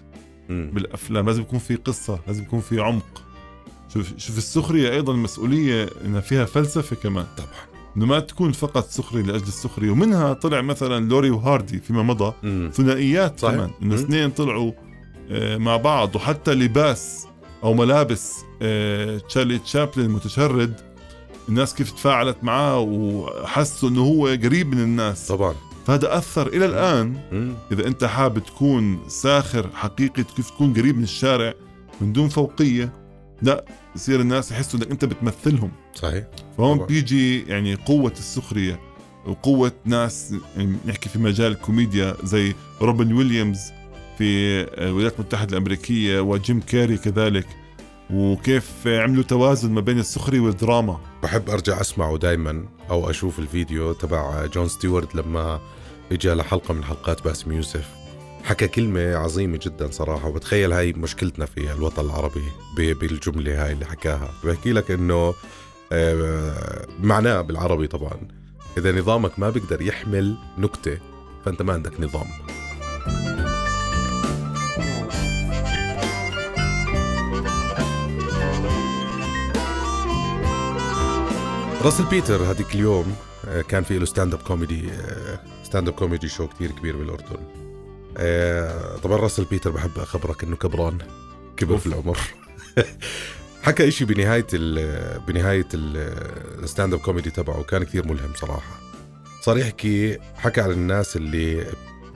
مم. 0.48 0.70
بالأفلام 0.74 1.26
لازم 1.26 1.42
يكون 1.42 1.58
في 1.58 1.74
قصة 1.74 2.18
لازم 2.26 2.42
يكون 2.42 2.60
في 2.60 2.80
عمق 2.80 3.22
شوف 3.94 4.12
شوف 4.18 4.38
السخرية 4.38 4.90
أيضا 4.90 5.12
مسؤولية 5.12 5.88
انها 6.04 6.20
فيها 6.20 6.44
فلسفة 6.44 6.96
كمان 6.96 7.26
طبعا 7.36 7.48
إنه 7.96 8.06
ما 8.06 8.20
تكون 8.20 8.52
فقط 8.52 8.86
سخريه 8.88 9.22
لأجل 9.22 9.42
السخرية 9.46 9.90
ومنها 9.90 10.32
طلع 10.32 10.60
مثلا 10.60 11.08
لوري 11.08 11.30
وهاردي 11.30 11.78
فيما 11.80 12.02
مضى. 12.02 12.32
ثنائيات. 12.72 13.40
كمان 13.40 13.70
إنه. 13.82 13.94
اثنين 13.94 14.30
طلعوا 14.30 14.72
آه، 15.30 15.56
مع 15.56 15.76
بعض 15.76 16.16
وحتى 16.16 16.54
لباس 16.54 17.27
أو 17.64 17.74
ملابس 17.74 18.36
آه، 18.62 19.18
تشارلي 19.18 19.58
تشابلن 19.58 20.04
المتشرد 20.04 20.80
الناس 21.48 21.74
كيف 21.74 21.90
تفاعلت 21.92 22.36
معاه 22.42 22.78
وحسوا 22.80 23.88
إنه 23.88 24.00
هو 24.02 24.26
قريب 24.26 24.74
من 24.74 24.80
الناس. 24.80 25.26
طبعا. 25.28 25.54
فهذا 25.86 26.18
أثر 26.18 26.46
إلى 26.46 26.64
الآن. 26.64 27.16
إذا 27.72 27.86
أنت 27.86 28.04
حابب 28.04 28.38
تكون 28.38 28.98
ساخر 29.08 29.70
حقيقي 29.74 30.24
كيف 30.24 30.50
تكون 30.50 30.74
قريب 30.74 30.96
من 30.96 31.02
الشارع 31.02 31.54
من 32.00 32.12
دون 32.12 32.28
فوقية 32.28 32.92
لا 33.42 33.64
يصير 33.96 34.20
الناس 34.20 34.50
يحسوا 34.52 34.80
إنك 34.80 34.90
أنت 34.90 35.04
بتمثلهم. 35.04 35.70
صحيح. 35.94 36.24
فهون 36.58 36.76
طبعاً. 36.76 36.86
بيجي 36.86 37.42
يعني 37.42 37.74
قوة 37.74 38.12
السخرية 38.12 38.80
وقوة 39.26 39.72
ناس 39.84 40.34
يعني 40.56 40.76
نحكي 40.86 41.08
في 41.08 41.18
مجال 41.18 41.52
الكوميديا 41.52 42.16
زي 42.24 42.54
روبن 42.82 43.12
ويليامز 43.12 43.58
في 44.18 44.60
الولايات 44.84 45.14
المتحدة 45.14 45.52
الأمريكية 45.52 46.20
وجيم 46.20 46.60
كاري 46.60 46.98
كذلك 46.98 47.46
وكيف 48.10 48.86
عملوا 48.86 49.22
توازن 49.22 49.70
ما 49.70 49.80
بين 49.80 49.98
السخرية 49.98 50.40
والدراما؟ 50.40 51.00
بحب 51.22 51.50
أرجع 51.50 51.80
أسمعه 51.80 52.16
دائما 52.16 52.64
أو 52.90 53.10
أشوف 53.10 53.38
الفيديو 53.38 53.92
تبع 53.92 54.46
جون 54.46 54.68
ستيوارت 54.68 55.14
لما 55.14 55.60
اجى 56.12 56.34
لحلقة 56.34 56.74
من 56.74 56.84
حلقات 56.84 57.24
باسم 57.24 57.52
يوسف. 57.52 57.88
حكى 58.44 58.68
كلمة 58.68 59.16
عظيمة 59.16 59.58
جدا 59.62 59.90
صراحة 59.90 60.28
وبتخيل 60.28 60.72
هاي 60.72 60.92
مشكلتنا 60.92 61.46
في 61.46 61.72
الوطن 61.72 62.04
العربي 62.04 62.44
بالجملة 62.76 63.64
هاي 63.64 63.72
اللي 63.72 63.86
حكاها. 63.86 64.30
بحكي 64.44 64.72
لك 64.72 64.90
إنه 64.90 65.34
آه، 65.92 66.86
معناه 67.00 67.40
بالعربي 67.40 67.86
طبعا 67.86 68.28
إذا 68.78 68.92
نظامك 68.92 69.38
ما 69.38 69.50
بيقدر 69.50 69.82
يحمل 69.82 70.36
نكتة 70.58 70.98
فأنت 71.44 71.62
ما 71.62 71.72
عندك 71.72 72.00
نظام. 72.00 72.26
راسل 81.82 82.04
بيتر 82.04 82.42
هذيك 82.42 82.74
اليوم 82.74 83.16
آه، 83.48 83.62
كان 83.62 83.82
في 83.82 83.98
له 83.98 84.04
stand-up 84.04 84.42
comedy 84.42 84.90
stand-up 85.62 85.94
comedy 85.94 86.28
show 86.28 86.48
كتير 86.48 86.70
كبير 86.70 86.96
بالأردن. 86.96 87.38
آه، 88.16 88.96
طبعا 88.96 89.16
راسل 89.16 89.44
بيتر 89.44 89.70
بحب 89.70 89.98
أخبرك 89.98 90.44
إنه 90.44 90.56
كبران 90.56 90.98
كبر 91.56 91.78
في 91.78 91.86
العمر. 91.86 92.18
حكى 93.62 93.88
إشي 93.88 94.04
بنهاية 94.04 94.46
ال 94.52 95.20
بنهاية 95.20 95.68
ال 95.74 96.94
stand-up 96.94 97.00
comedy 97.00 97.30
تبعه 97.30 97.62
كان 97.62 97.84
كثير 97.84 98.06
ملهم 98.06 98.32
صراحة. 98.34 98.80
صار 99.40 99.58
يحكي 99.58 100.18
حكى 100.34 100.60
عن 100.60 100.70
الناس 100.70 101.16
اللي 101.16 101.66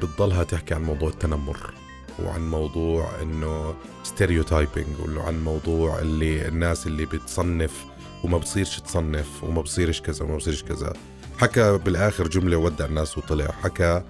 بتضلها 0.03 0.45
تحكي 0.45 0.75
عن 0.75 0.83
موضوع 0.83 1.09
التنمر 1.09 1.75
وعن 2.23 2.51
موضوع 2.51 3.23
إنه 3.23 3.75
stereotyping 4.03 5.17
وعن 5.17 5.45
موضوع 5.45 5.99
اللي 5.99 6.49
الناس 6.49 6.87
اللي 6.87 7.07
بتصنف 7.07 7.92
وما 8.25 8.39
بتصيرش 8.39 8.81
تصنف 8.81 9.45
وما 9.45 9.63
بصيرش 9.63 10.01
كذا 10.01 10.25
وما 10.25 10.37
بصيرش 10.37 10.63
كذا. 10.63 10.93
حكى 11.39 11.79
بالآخر 11.79 12.29
جملة 12.29 12.57
ودع 12.57 12.85
الناس 12.85 13.19
وطلع. 13.19 13.51
حكى 13.63 14.03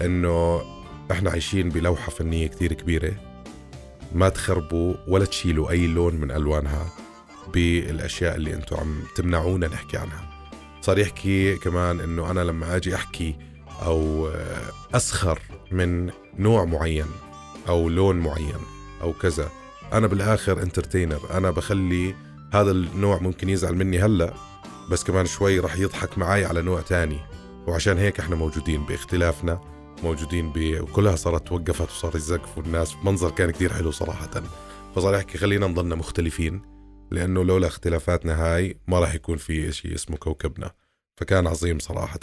إنه 0.00 0.62
إحنا 1.10 1.30
عايشين 1.30 1.68
بلوحة 1.68 2.10
فنية 2.10 2.46
كثير 2.46 2.72
كبيرة. 2.72 3.12
ما 4.14 4.28
تخربوا 4.28 4.94
ولا 5.08 5.24
تشيلوا 5.24 5.70
أي 5.70 5.86
لون 5.86 6.14
من 6.14 6.30
ألوانها 6.30 6.92
بالأشياء 7.54 8.36
اللي 8.36 8.54
أنتم 8.54 8.76
عم 8.76 9.02
تمنعونا 9.16 9.68
نحكي 9.68 9.96
عنها. 9.96 10.28
صار 10.80 10.98
يحكي 10.98 11.56
كمان 11.56 12.00
إنه 12.00 12.30
أنا 12.30 12.40
لما 12.40 12.76
آجي 12.76 12.94
أحكي 12.94 13.36
أو 13.82 14.30
أسخر 14.94 15.38
من 15.72 16.10
نوع 16.38 16.64
معين 16.64 17.06
أو 17.68 17.88
لون 17.88 18.16
معين 18.16 18.60
أو 19.02 19.12
كذا 19.12 19.50
أنا 19.92 20.06
بالآخر 20.06 20.62
انترتينر 20.62 21.20
أنا 21.30 21.50
بخلي 21.50 22.14
هذا 22.52 22.70
النوع 22.70 23.18
ممكن 23.18 23.48
يزعل 23.48 23.74
مني 23.74 23.98
هلأ 23.98 24.34
بس 24.90 25.04
كمان 25.04 25.26
شوي 25.26 25.58
راح 25.58 25.78
يضحك 25.78 26.18
معي 26.18 26.44
على 26.44 26.62
نوع 26.62 26.80
تاني. 26.80 27.18
وعشان 27.66 27.98
هيك 27.98 28.20
إحنا 28.20 28.36
موجودين 28.36 28.86
باختلافنا 28.86 29.60
موجودين 30.02 30.52
ب 30.52 30.80
وكلها 30.80 31.16
صارت 31.16 31.48
توقفت 31.48 31.90
وصار 31.90 32.16
يزقفوا 32.16 32.62
الناس 32.62 32.94
منظر 33.04 33.30
كان 33.30 33.50
كتير 33.50 33.72
حلو 33.72 33.90
صراحة. 33.90 34.42
فصار 34.96 35.14
يحكي 35.14 35.38
خلينا 35.38 35.66
نضلنا 35.66 35.94
مختلفين 35.94 36.62
لأنه 37.10 37.44
لولا 37.44 37.66
اختلافاتنا 37.66 38.34
هاي 38.44 38.80
ما 38.88 39.00
راح 39.00 39.14
يكون 39.14 39.36
في 39.36 39.72
شيء 39.72 39.94
اسمه 39.94 40.16
كوكبنا. 40.16 40.70
فكان 41.16 41.46
عظيم 41.46 41.78
صراحة. 41.78 42.18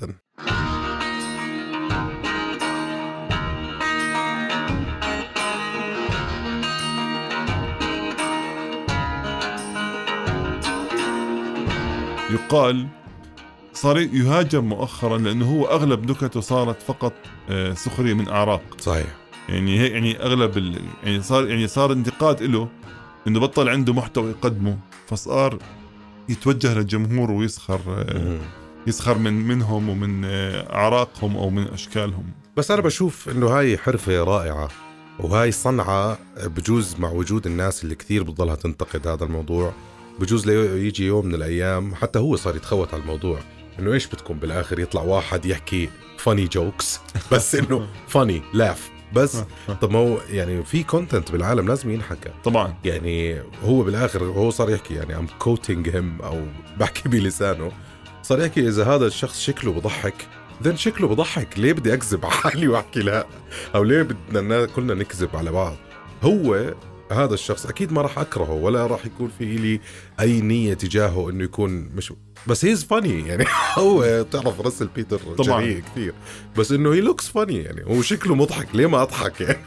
يقال 12.36 12.88
صار 13.74 13.98
يهاجم 14.00 14.64
مؤخرا 14.64 15.18
لأنه 15.18 15.52
هو 15.52 15.66
أغلب 15.66 16.12
نكته 16.12 16.42
صارت 16.42 16.82
فقط 16.82 17.14
آه، 17.50 17.74
سخرية 17.74 18.14
من 18.14 18.30
أعراق. 18.30 18.62
صحيح. 18.80 19.08
يعني 19.50 19.80
هيك 19.80 19.92
يعني 19.92 20.24
أغلب 20.24 20.58
ال... 20.58 20.82
يعني 21.04 21.22
صار 21.22 21.48
يعني 21.48 21.68
صار 21.68 21.92
انتقاد 21.92 22.44
له 22.44 22.70
إنه 23.28 23.40
بطل 23.40 23.70
عنده 23.70 23.94
محتوى 23.94 24.30
يقدمه 24.30 24.78
فصار 25.08 25.58
يتوجه 26.30 26.74
للجمهور 26.74 27.32
ويسخر 27.32 27.80
آه، 27.90 28.40
يسخر 28.88 29.18
من 29.18 29.34
منهم 29.34 29.90
ومن 29.90 30.26
آه، 30.26 30.76
أعراقهم 30.76 31.38
أو 31.38 31.50
من 31.50 31.68
أشكالهم. 31.68 32.26
بس 32.58 32.72
أنا 32.72 32.82
بشوف 32.82 33.30
إنه 33.30 33.48
هاي 33.48 33.78
حرفة 33.78 34.24
رائعة 34.24 34.70
وهاي 35.20 35.52
صنعة 35.52 36.18
بجوز 36.44 36.96
مع 37.00 37.10
وجود 37.10 37.46
الناس 37.48 37.84
اللي 37.84 37.96
كثير 37.96 38.24
بتضلها 38.24 38.56
تنتقد 38.56 39.08
هذا 39.08 39.24
الموضوع. 39.24 39.74
بجوز 40.20 40.50
يجي 40.50 41.06
يوم 41.06 41.26
من 41.26 41.36
الأيام 41.36 41.96
حتى 41.96 42.20
هو 42.20 42.36
صار 42.36 42.56
يتخوت 42.56 42.94
على 42.94 43.02
الموضوع. 43.02 43.40
إنه 43.80 43.94
إيش 43.94 44.08
بدكم 44.08 44.40
بالآخر 44.40 44.80
يطلع 44.80 45.02
واحد 45.02 45.46
يحكي 45.46 45.90
funny 46.18 46.46
jokes 46.48 47.00
بس 47.32 47.56
إنه 47.56 47.88
funny 48.08 48.42
laugh 48.54 48.90
بس 49.14 49.38
طب 49.82 49.92
ما 49.92 50.00
هو 50.00 50.18
يعني 50.30 50.64
في 50.64 50.84
content 50.84 51.32
بالعالم 51.32 51.68
لازم 51.68 51.90
ينحكى. 51.92 52.30
طبعا. 52.44 52.76
يعني 52.86 53.42
هو 53.64 53.84
بالآخر 53.84 54.24
هو 54.24 54.50
صار 54.50 54.70
يحكي 54.70 54.94
يعني 54.94 55.18
I'm 55.18 55.28
quoting 55.40 55.90
him 55.90 56.22
أو 56.22 56.42
بحكي 56.80 57.10
بلسانه. 57.10 57.72
صار 58.24 58.40
يحكي 58.40 58.68
إذا 58.68 58.86
هذا 58.86 59.08
الشخص 59.08 59.40
شكله 59.42 59.72
بضحك 59.74 60.28
then 60.64 60.78
شكله 60.78 61.08
بضحك. 61.08 61.60
ليه 61.60 61.74
بدي 61.74 61.94
أكذب 61.94 62.26
على 62.26 62.34
حالي 62.34 62.68
وأحكي 62.68 63.00
لا؟ 63.00 63.26
أو 63.76 63.84
ليه 63.84 64.02
بدنا 64.02 64.42
نا- 64.42 64.66
كلنا 64.66 64.94
نكذب 64.94 65.36
على 65.36 65.52
بعض؟ 65.52 65.76
هو 66.24 66.74
هذا 67.12 67.34
الشخص 67.34 67.66
أكيد 67.66 67.92
ما 67.94 68.02
راح 68.02 68.20
أكرهه 68.20 68.52
ولا 68.52 68.88
راح 68.88 69.06
يكون 69.06 69.32
في 69.40 69.46
لي 69.56 69.80
أي 70.20 70.42
نية 70.42 70.74
تجاهه 70.74 71.30
إنه 71.30 71.44
يكون 71.44 71.72
مش 71.72 72.14
بس 72.48 72.66
he's 72.66 72.84
funny 72.84 73.28
يعني 73.28 73.46
هو 73.80 74.24
بتعرف 74.24 74.62
راسل 74.62 74.88
بيتر 74.88 75.18
طبعاً. 75.18 75.82
كثير. 75.92 76.14
بس 76.58 76.72
إنه 76.72 76.94
he 76.94 77.02
looks 77.02 77.28
funny 77.28 77.58
يعني 77.64 77.86
هو 77.86 78.02
شكله 78.02 78.36
مضحك 78.36 78.68
ليه 78.76 78.88
ما 78.88 79.02
أضحك؟ 79.02 79.42
يعني. 79.42 79.58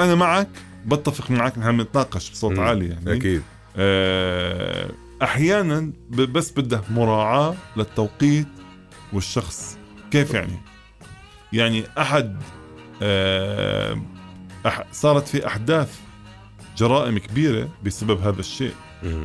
أنا 0.00 0.14
معك 0.14 0.48
بتفق 0.86 1.30
معك 1.30 1.58
نحن 1.58 1.80
نتناقش 1.80 2.30
بصوت. 2.30 2.58
عالي 2.58 2.88
يعني. 2.88 3.12
أكيد. 3.16 3.42
آه، 3.76 4.90
أحيانا 5.22 5.92
بس 6.10 6.50
بده 6.50 6.82
مراعاة 6.90 7.54
للتوقيت 7.76 8.46
والشخص. 9.12 9.78
كيف 10.10 10.34
يعني؟ 10.34 10.58
يعني 11.52 11.84
أحد 11.98 12.36
أح- 14.68 14.84
صارت 14.92 15.28
في 15.28 15.46
أحداث 15.46 15.98
جرائم 16.78 17.18
كبيرة 17.18 17.68
بسبب 17.84 18.20
هذا 18.20 18.40
الشيء. 18.40 18.72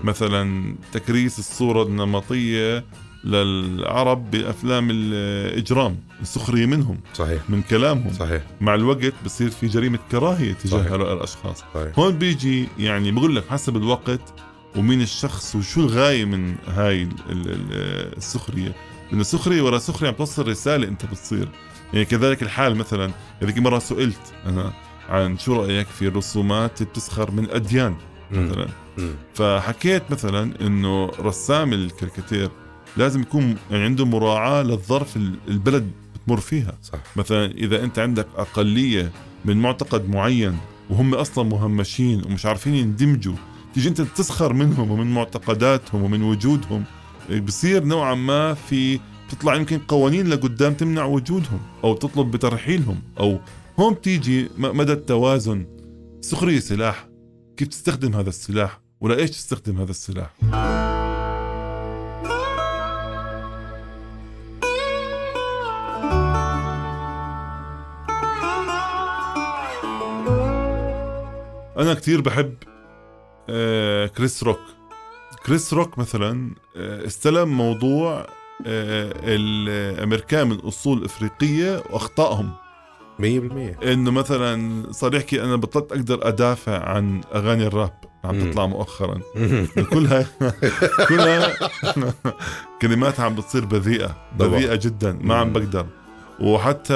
مثلا 0.03 0.75
تكريس 0.93 1.39
الصورة 1.39 1.83
النمطية 1.83 2.83
للعرب 3.23 4.31
بأفلام 4.31 4.87
الإجرام 4.91 5.97
السخرية 6.21 6.65
منهم 6.65 6.99
صحيح. 7.13 7.49
من 7.49 7.61
كلامهم. 7.61 8.13
صحيح. 8.13 8.41
مع 8.61 8.75
الوقت 8.75 9.13
بصير 9.25 9.49
في 9.49 9.67
جريمة 9.67 9.99
كراهية 10.11 10.53
تجاه. 10.53 10.77
هؤلاء 10.79 11.13
الأشخاص. 11.13 11.63
صحيح. 11.73 11.99
هون 11.99 12.17
بيجي 12.17 12.67
يعني 12.79 13.11
بقول 13.11 13.35
لك 13.35 13.43
حسب 13.49 13.77
الوقت 13.77 14.33
ومين 14.75 15.01
الشخص 15.01 15.55
وشو 15.55 15.81
الغاية 15.81 16.25
من 16.25 16.55
هاي 16.67 17.01
ال- 17.03 17.09
ال- 17.29 18.17
السخرية. 18.17 18.75
لأنه 19.11 19.23
سخريه 19.23 19.61
ورا 19.61 19.77
سخريه 19.77 20.09
عم 20.09 20.15
توصل 20.15 20.47
رسالة 20.47 20.87
أنت 20.87 21.05
بتصير. 21.05 21.47
يعني 21.93 22.05
كذلك 22.05 22.43
الحال 22.43 22.75
مثلا 22.75 23.11
هذيك 23.41 23.57
مرة 23.57 23.79
سئلت 23.79 24.33
أنا 24.45 24.73
عن 25.11 25.37
شو 25.37 25.55
رأيك 25.61 25.87
في 25.87 26.07
الرسومات 26.07 26.81
اللي 26.81 26.89
بتسخر 26.91 27.31
من 27.31 27.49
أديان 27.49 27.95
مثلا. 28.31 28.67
فحكيت 29.33 30.03
مثلا 30.11 30.51
إنه 30.61 31.05
رسام 31.19 31.73
الكاريكاتير 31.73 32.49
لازم 32.97 33.21
يكون 33.21 33.55
يعني 33.71 33.83
عنده 33.83 34.05
مراعاة 34.05 34.63
للظرف 34.63 35.17
ال- 35.17 35.35
البلد 35.47 35.91
بتمر 36.15 36.39
فيها. 36.39 36.77
صح. 36.83 36.99
مثلا 37.15 37.45
إذا 37.51 37.83
أنت 37.83 37.99
عندك 37.99 38.27
أقلية 38.37 39.11
من 39.45 39.57
معتقد 39.61 40.09
معين 40.09 40.57
وهم 40.89 41.13
أصلا 41.15 41.43
مهمشين 41.49 42.21
ومش 42.25 42.45
عارفين 42.45 42.75
يندمجوا 42.75 43.35
تيجي 43.73 43.89
أنت 43.89 44.01
تسخر 44.01 44.53
منهم 44.53 44.91
ومن 44.91 45.13
معتقداتهم 45.13 46.03
ومن 46.03 46.23
وجودهم 46.23 46.83
بصير 47.47 47.83
نوعا 47.83 48.15
ما 48.15 48.53
في 48.53 48.99
بتطلع 49.27 49.55
يمكن 49.55 49.79
قوانين 49.87 50.27
لقدام 50.27 50.73
تمنع 50.73 51.03
وجودهم 51.05 51.59
أو 51.83 51.95
تطلب 51.95 52.31
بترحيلهم 52.31 52.99
أو 53.19 53.39
هون 53.81 53.93
بتيجي 53.93 54.49
مدى 54.57 54.93
التوازن. 54.93 55.65
السخريه 56.19 56.59
سلاح. 56.59 57.07
كيف 57.57 57.67
تستخدم 57.67 58.15
هذا 58.15 58.29
السلاح؟ 58.29 58.81
ولا 58.99 59.15
إيش 59.15 59.29
تستخدم 59.29 59.77
هذا 59.77 59.91
السلاح؟ 59.91 60.33
أنا 71.77 71.93
كثير 71.93 72.21
بحب 72.21 72.55
آه، 73.49 74.07
كريس 74.07 74.43
روك. 74.43 74.59
كريس 75.45 75.73
روك 75.73 75.97
مثلا 75.97 76.55
آه، 76.75 77.05
استلم 77.05 77.57
موضوع 77.57 78.27
آه، 78.65 79.13
الامريكان 79.23 80.49
من 80.49 80.55
أصول 80.55 81.05
إفريقية 81.05 81.83
واخطائهم 81.89 82.60
100% 83.21 83.83
إنه 83.83 84.11
مثلا 84.11 84.83
صار 84.91 85.15
يحكي 85.15 85.43
أنا 85.43 85.55
بطلت 85.55 85.91
أقدر 85.91 86.27
أدافع 86.27 86.83
عن 86.89 87.21
أغاني 87.35 87.67
الراب 87.67 87.93
عم. 88.23 88.49
تطلع 88.51 88.65
مؤخرا. 88.65 89.19
كلها 89.93 90.25
كلها 91.09 91.53
كلماتها 92.81 93.25
عم 93.25 93.35
بتصير 93.35 93.65
بذيئة. 93.65 94.15
بذيئة 94.39 94.75
جدا. 94.75 95.19
ما 95.21 95.35
عم. 95.35 95.53
بقدر. 95.53 95.85
وحتى 96.39 96.93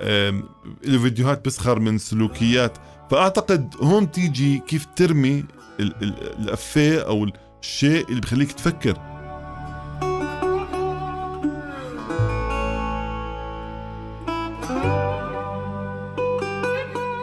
آم، 0.00 0.42
له 0.84 0.98
فيديوهات 1.02 1.46
بسخر 1.46 1.78
من 1.78 1.98
سلوكيات. 1.98 2.78
فأعتقد 3.10 3.74
هون 3.80 4.10
تيجي 4.10 4.58
كيف 4.58 4.86
ترمي 4.96 5.44
ال- 5.80 5.94
ال- 6.02 6.38
الأفيه 6.38 7.00
أو 7.00 7.26
الشيء 7.62 8.08
اللي 8.08 8.20
بخليك 8.20 8.52
تفكر. 8.52 8.94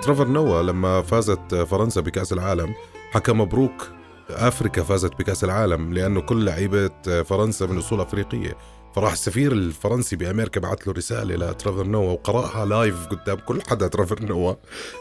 ترافر 0.10 0.28
نوا 0.28 0.62
لما 0.62 1.02
فازت 1.02 1.56
فرنسا 1.56 2.02
بكأس 2.02 2.34
العالم 2.34 2.74
حكى 3.12 3.34
مبروك 3.34 3.88
أفريكا 4.30 4.84
فازت 4.84 5.20
بكأس 5.20 5.44
العالم 5.44 5.94
لأنه 5.94 6.22
كل 6.22 6.46
لعيبة 6.46 7.24
فرنسا 7.24 7.66
من 7.66 7.78
أصول 7.78 8.02
أفريقية. 8.02 8.58
فراح 8.96 9.12
السفير 9.12 9.52
الفرنسي 9.52 10.16
بأمريكا 10.16 10.60
بعث 10.60 10.88
له 10.88 10.94
رسالة 10.94 11.36
لترافر 11.36 11.88
نوا 11.88 12.12
وقرأها 12.12 12.66
لايف 12.66 13.08
قدام 13.08 13.38
كل 13.38 13.62
حدا 13.62 13.88
ترافر 13.88 14.26
نوا 14.26 14.54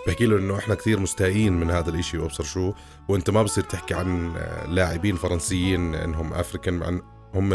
بحكي 0.07 0.27
له 0.27 0.39
إنه 0.39 0.59
إحنا 0.59 0.75
كثير 0.75 1.01
مستائين 1.01 1.53
من 1.53 1.71
هذا 1.71 1.91
الإشي 1.91 2.19
وأبصر 2.19 2.45
شو 2.45 2.73
وأنت 3.09 3.31
ما 3.31 3.43
بصير 3.43 3.65
تحكي 3.65 3.95
عن 3.95 4.33
لاعبين 4.69 5.17
فرنسيين 5.17 5.95
إنهم 5.95 6.33
African 6.33 6.75
مع 6.75 7.01
هم 7.35 7.51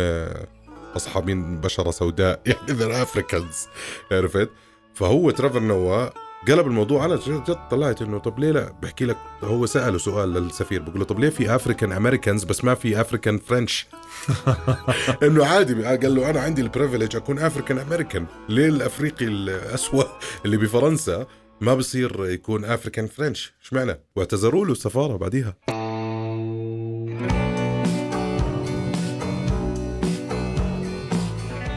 أصحابين 0.96 1.62
بشرة 1.62 1.92
سوداء 1.92 2.42
يعني 2.46 2.72
they're 2.72 3.02
Africans 3.02 3.68
عرفت؟ 4.12 4.50
فهو 4.94 5.32
تريفر 5.32 5.60
نوا 5.60 6.23
قلب 6.48 6.68
الموضوع 6.68 7.06
أنا 7.06 7.16
جد 7.16 7.44
جد 7.44 7.68
طلعت 7.72 8.02
إنه 8.02 8.18
طب 8.18 8.40
ليه 8.40 8.52
لا؟ 8.52 8.74
بحكي 8.82 9.06
لك 9.06 9.18
هو 9.44 9.66
سأله 9.66 9.98
سؤال 9.98 10.34
للسفير 10.34 10.82
بقول 10.82 11.00
له 11.00 11.06
طب 11.06 11.20
ليه 11.20 11.30
في 11.30 11.56
African 11.56 11.92
Americans 11.92 12.44
بس 12.44 12.64
ما 12.64 12.76
في 12.76 13.02
African 13.02 13.38
French 13.38 13.88
إنه 15.24 15.46
عادي 15.46 15.86
قال 15.86 16.16
له 16.16 16.30
أنا 16.30 16.42
عندي 16.42 16.62
ال 16.62 16.67
privilege 16.67 17.16
أكون 17.16 17.40
African 17.40 17.80
American 17.80 18.26
ليه 18.50 18.68
الأفريقي 18.68 19.26
الأسود 19.26 20.04
اللي 20.46 20.58
بفرنسا 20.58 21.28
ما 21.62 21.74
بصير 21.74 22.26
يكون 22.26 22.66
African 22.66 23.08
French 23.08 23.54
اشمعنى 23.64 24.00
واعتذروا 24.16 24.66
له 24.66 24.72
السفارة 24.72 25.18
بعديها. 25.18 25.56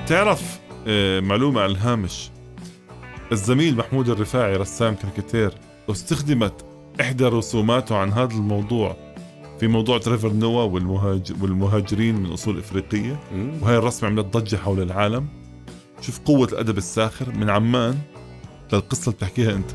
تعرف 0.07 0.61
آه، 0.87 1.21
معلومة 1.21 1.61
على 1.61 1.73
الهامش. 1.73 2.31
الزميل 3.33 3.77
محمود 3.77 4.09
الرفاعي 4.09 4.57
رسام 4.57 4.95
كاريكاتير 4.95 5.53
استخدمت 5.91 6.65
إحدى 7.01 7.25
رسوماته 7.25 7.97
عن 7.97 8.13
هذا 8.13 8.35
الموضوع 8.35 8.97
في 9.61 9.67
موضوع 9.67 9.99
تريفر 9.99 10.33
نوا 10.33 10.63
والمهاج 10.63 11.33
والمهاجرين 11.43 12.15
من 12.15 12.33
أصول 12.33 12.59
إفريقية. 12.59 13.21
وهي 13.63 13.77
الرسمة 13.79 14.09
عملت 14.09 14.37
ضجة 14.37 14.57
حول 14.57 14.83
العالم. 14.83 15.27
شوف 16.01 16.21
قوة 16.21 16.49
الأدب 16.53 16.79
الساخر 16.79 17.33
من 17.33 17.51
عمان 17.51 17.99
للقصة 18.73 19.05
اللي 19.05 19.17
بتحكيها 19.17 19.53
أنت. 19.53 19.71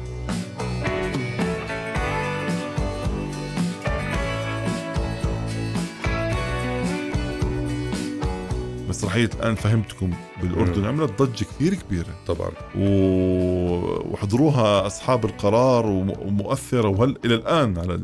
مسرحية 9.02 9.30
الآن 9.36 9.56
فهمتكم 9.56 10.12
بالأردن 10.42 10.82
مم. 10.82 10.88
عملت 10.88 11.22
ضجة 11.22 11.44
كثير 11.46 11.74
كبيرة. 11.74 12.06
طبعا. 12.28 12.50
و- 12.78 14.14
وحضروها 14.14 14.88
أصحاب 14.88 15.26
القرار 15.26 15.86
وم- 15.86 16.14
ومؤثرة 16.22 16.88
وهل 16.88 17.18
إلى 17.26 17.36
الآن 17.36 17.78
على 17.78 18.00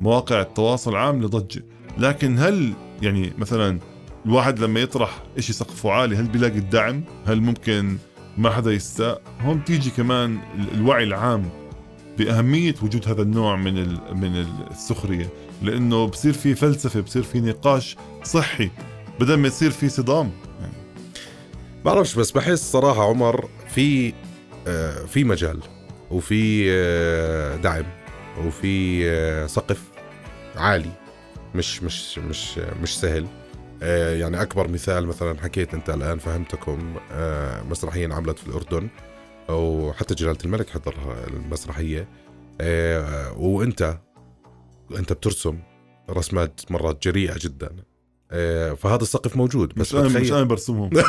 مواقع 0.00 0.40
التواصل 0.40 0.96
عاملة 0.96 1.28
ضجة 1.28 1.64
لكن 1.98 2.38
هل 2.38 2.72
يعني 3.02 3.32
مثلا 3.38 3.78
الواحد 4.26 4.58
لما 4.58 4.80
يطرح 4.80 5.22
إشي 5.38 5.52
سقفه 5.52 5.90
عالي 5.92 6.16
هل 6.16 6.24
بيلاقي 6.28 6.58
الدعم؟ 6.58 7.04
هل 7.26 7.40
ممكن 7.40 7.96
ما 8.38 8.50
حدا 8.50 8.72
يستاء؟ 8.72 9.20
هون 9.40 9.64
تيجي 9.64 9.90
كمان 9.90 10.38
ال- 10.58 10.74
الوعي 10.74 11.04
العام 11.04 11.48
بأهمية 12.18 12.74
وجود 12.82 13.08
هذا 13.08 13.22
النوع 13.22 13.56
من 13.56 13.78
ال- 13.78 14.16
من 14.16 14.46
السخرية. 14.70 15.28
لأنه 15.62 16.06
بصير 16.06 16.32
في 16.32 16.54
فلسفة 16.54 17.00
بصير 17.00 17.22
في 17.22 17.40
نقاش 17.40 17.96
صحي. 18.24 18.70
بدل 19.20 19.34
ما 19.34 19.48
يصير 19.48 19.70
في 19.70 19.88
صدام. 19.88 20.32
بعرفش 21.84 22.14
بس 22.14 22.30
بحس 22.30 22.72
صراحة 22.72 23.08
عمر 23.08 23.48
في 23.68 24.12
آه، 24.66 25.04
في 25.04 25.24
مجال 25.24 25.60
وفي 26.10 26.66
آه، 26.70 27.56
دعم 27.56 27.84
وفي 28.46 29.02
آه، 29.10 29.46
سقف 29.46 29.82
عالي 30.56 30.92
مش 31.54 31.82
مش 31.82 32.18
مش 32.18 32.58
مش 32.58 32.98
سهل. 33.00 33.26
يعني 34.20 34.42
أكبر 34.42 34.68
مثال 34.68 35.06
مثلا 35.06 35.40
حكيت 35.40 35.74
أنت 35.74 35.90
الآن 35.90 36.18
فهمتكم 36.18 36.96
مسرحيه 37.70 38.06
انعملت 38.06 38.38
في 38.38 38.46
الأردن 38.48 38.88
وحتى 39.48 40.14
جلالة 40.14 40.38
الملك 40.44 40.70
حضر 40.70 40.94
المسرحية. 41.28 42.08
وأنت 43.36 43.98
أنت 44.98 45.12
بترسم 45.12 45.58
رسمات 46.10 46.60
مرات 46.70 47.02
جريئة 47.02 47.34
جدا. 47.38 47.76
فهذا 48.76 49.02
السقف 49.02 49.36
موجود 49.36 49.74
بس 49.76 49.94
مش 49.94 50.00
أنا 50.00 50.20
مش 50.20 50.32
أنا 50.32 50.42
برسمهم. 50.42 50.90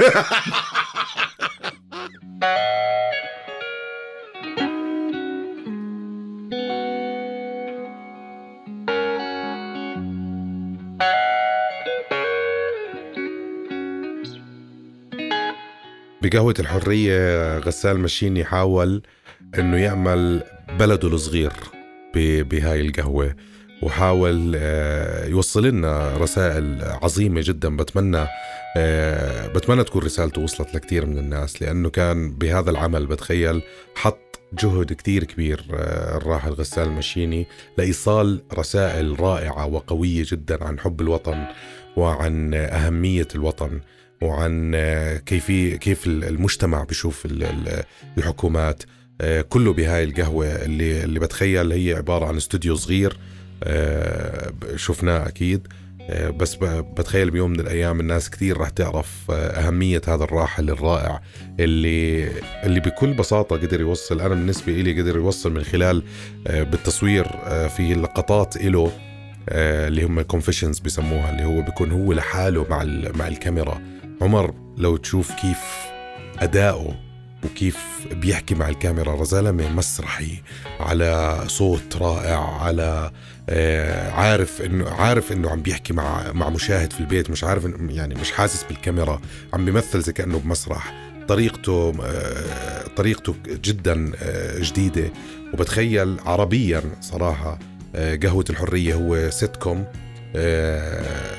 بقهوة 16.22 16.54
الحرية 16.60 17.58
غسال 17.58 18.00
مشيني 18.00 18.46
حاول 18.46 19.02
إنه 19.60 19.78
يعمل 19.78 20.44
بلده 20.80 21.08
الصغير 21.08 21.52
بهاي 22.16 22.82
القهوة. 22.82 23.36
وحاول 23.82 24.54
آه، 24.56 25.26
يوصل 25.28 25.65
لنا 25.67 26.17
رسائل 26.17 26.82
عظيمة 26.84 27.41
جدا. 27.44 27.78
بتمنى 27.78 28.26
آه، 28.78 29.48
بتمنى 29.48 29.84
تكون 29.84 30.04
رسالته 30.04 30.41
وصلت 30.41 30.76
لكثير 30.76 31.06
من 31.06 31.17
الناس 31.17 31.62
لأنه 31.62 31.89
كان 31.89 32.32
بهذا 32.32 32.70
العمل 32.70 33.06
بتخيل 33.08 33.62
حط 33.96 34.39
جهد 34.54 34.94
كتير 34.94 35.24
كبير 35.24 35.65
آه، 35.74 36.17
الراحل 36.17 36.52
غسال 36.52 36.88
المشيني 36.88 37.48
لإيصال 37.78 38.41
رسائل 38.54 39.20
رائعة 39.20 39.65
وقوية 39.65 40.26
جدا 40.32 40.63
عن 40.63 40.80
حب 40.80 41.02
الوطن 41.02 41.46
وعن 41.98 42.54
أهمية 42.54 43.28
الوطن 43.36 43.80
وعن 44.22 44.76
كيفي 45.26 45.78
كيف 45.78 46.08
المجتمع 46.08 46.84
ال- 47.44 47.84
الحكومات. 48.17 48.84
كله 49.50 49.74
بهاي 49.74 50.04
القهوة 50.04 50.46
اللي 50.48 51.04
اللي 51.04 51.20
بتخيل 51.20 51.72
هي 51.72 51.94
عبارة 51.94 52.26
عن 52.26 52.38
استوديو 52.38 52.76
صغير 52.76 53.17
شفناه 54.76 55.28
أكيد. 55.28 55.67
آه، 56.10 56.30
بس 56.30 56.56
بتخيل 56.62 57.32
بيوم 57.32 57.52
من 57.52 57.60
الأيام 57.60 58.00
الناس 58.00 58.30
كثير 58.30 58.58
راح 58.58 58.69
تعرف 58.69 59.32
آه، 59.32 59.34
أهمية 59.34 60.02
هذا 60.08 60.24
الراحل 60.24 60.69
الرائع 60.69 61.21
اللي 61.60 62.30
اللي 62.63 62.80
بكل 62.80 63.13
بساطة 63.13 63.56
قدر 63.56 63.82
يوصل 63.82 64.21
أنا 64.21 64.30
بالنسبة 64.30 64.74
إلي 64.74 65.02
قدر 65.02 65.15
يوصل 65.15 65.54
من 65.54 65.63
خلال 65.63 66.04
آه، 66.47 66.63
بالتصوير 66.63 67.28
آه، 67.45 67.67
في 67.67 67.93
لقطات 67.93 68.58
آه، 69.50 69.88
اللي 69.88 70.04
هم 70.04 70.21
كونفيشنز 70.21 70.80
بسموها 70.80 71.32
اللي 71.32 71.43
هو 71.45 71.62
بيكون 71.62 71.91
هو 71.91 72.13
لحاله 72.13 72.65
مع 72.69 72.84
مع 73.15 73.28
الكاميرا. 73.28 73.82
عمر 74.21 74.54
لو 74.78 74.97
تشوف 74.97 75.32
كيف 75.32 75.60
أداؤه 76.39 76.95
وكيف 77.43 78.08
بيحكي 78.12 78.56
مع 78.56 78.69
الكاميرا 78.69 79.24
زلمة 79.24 79.69
مسرحي 79.69 80.41
على 80.80 81.39
صوت 81.47 81.97
رائع 81.97 82.39
على 82.39 82.84
آه، 82.84 83.12
عارف 84.12 84.62
انه 84.62 84.90
عارف 84.90 85.32
إنه 85.32 85.50
عم 85.50 85.62
بيحكي 85.62 85.94
مع 85.94 86.32
مع 86.32 86.50
مشاهد 86.50 86.94
في 86.94 87.00
البيت 87.00 87.30
مش 87.30 87.44
عارف 87.44 87.68
يعني 87.90 88.16
مش 88.16 88.32
حاسس 88.32 88.64
بالكاميرا. 88.64 89.22
عم 89.54 89.66
بيمثل 89.66 90.02
زي 90.02 90.14
كأنه 90.14 90.40
بمسرح. 90.40 90.94
طريقته 91.28 91.94
آه، 92.04 92.88
طريقته 92.96 93.36
جدا 93.48 94.12
آه، 94.22 94.60
جديدة. 94.60 95.12
وبتخيل 95.54 96.20
عربيا 96.20 96.82
صراحة 97.02 97.60
آه، 97.96 98.16
قهوة 98.16 98.46
الحرية 98.50 98.94
هو 98.94 99.30
سيت 99.30 99.56
كوم 99.56 99.86
آه، 100.36 101.36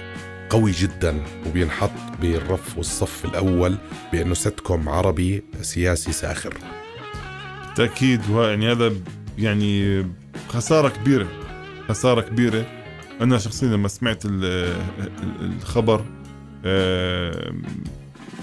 قوي 0.50 0.70
جدا. 0.70 1.22
وبينحط 1.46 1.90
بالرف 2.20 2.76
والصف 2.78 3.24
الأول 3.24 3.76
بأنه 4.12 4.34
سيت 4.34 4.60
كوم 4.60 4.88
عربي 4.88 5.42
سياسي 5.62 6.12
ساخر. 6.12 6.54
بالتأكيد 7.66 8.20
يعني 8.30 8.72
هذا 8.72 8.92
يعني 9.38 10.06
خسارة 10.48 10.88
كبيرة. 10.88 11.41
خسارة 11.88 12.20
كبيرة. 12.20 12.66
أنا 13.20 13.38
شخصيا 13.38 13.68
لما 13.68 13.88
سمعت 13.88 14.24
ال- 14.24 14.44
ال- 15.00 15.52
الخبر 15.60 16.04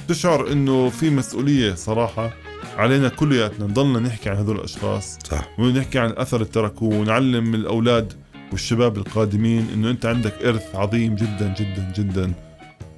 تشعر 0.07 0.51
إنه 0.51 0.89
في 0.89 1.09
مسؤولية 1.09 1.73
صراحة 1.73 2.29
علينا 2.77 3.09
كلياتنا. 3.09 3.65
نضلنا 3.65 3.99
نحكي 3.99 4.29
عن 4.29 4.35
هذول 4.37 4.55
الأشخاص 4.55 5.17
صح. 5.23 5.59
ونحكي 5.59 5.99
عن 5.99 6.09
الاثر 6.09 6.37
اللي 6.37 6.47
تركوه 6.47 6.95
ونعلم 6.95 7.55
الأولاد 7.55 8.13
والشباب 8.51 8.97
القادمين 8.97 9.67
إنه 9.73 9.89
أنت 9.89 10.05
عندك 10.05 10.33
إرث 10.45 10.75
عظيم 10.75 11.15
جدا 11.15 11.53
جدا 11.59 11.93
جدا. 11.97 12.33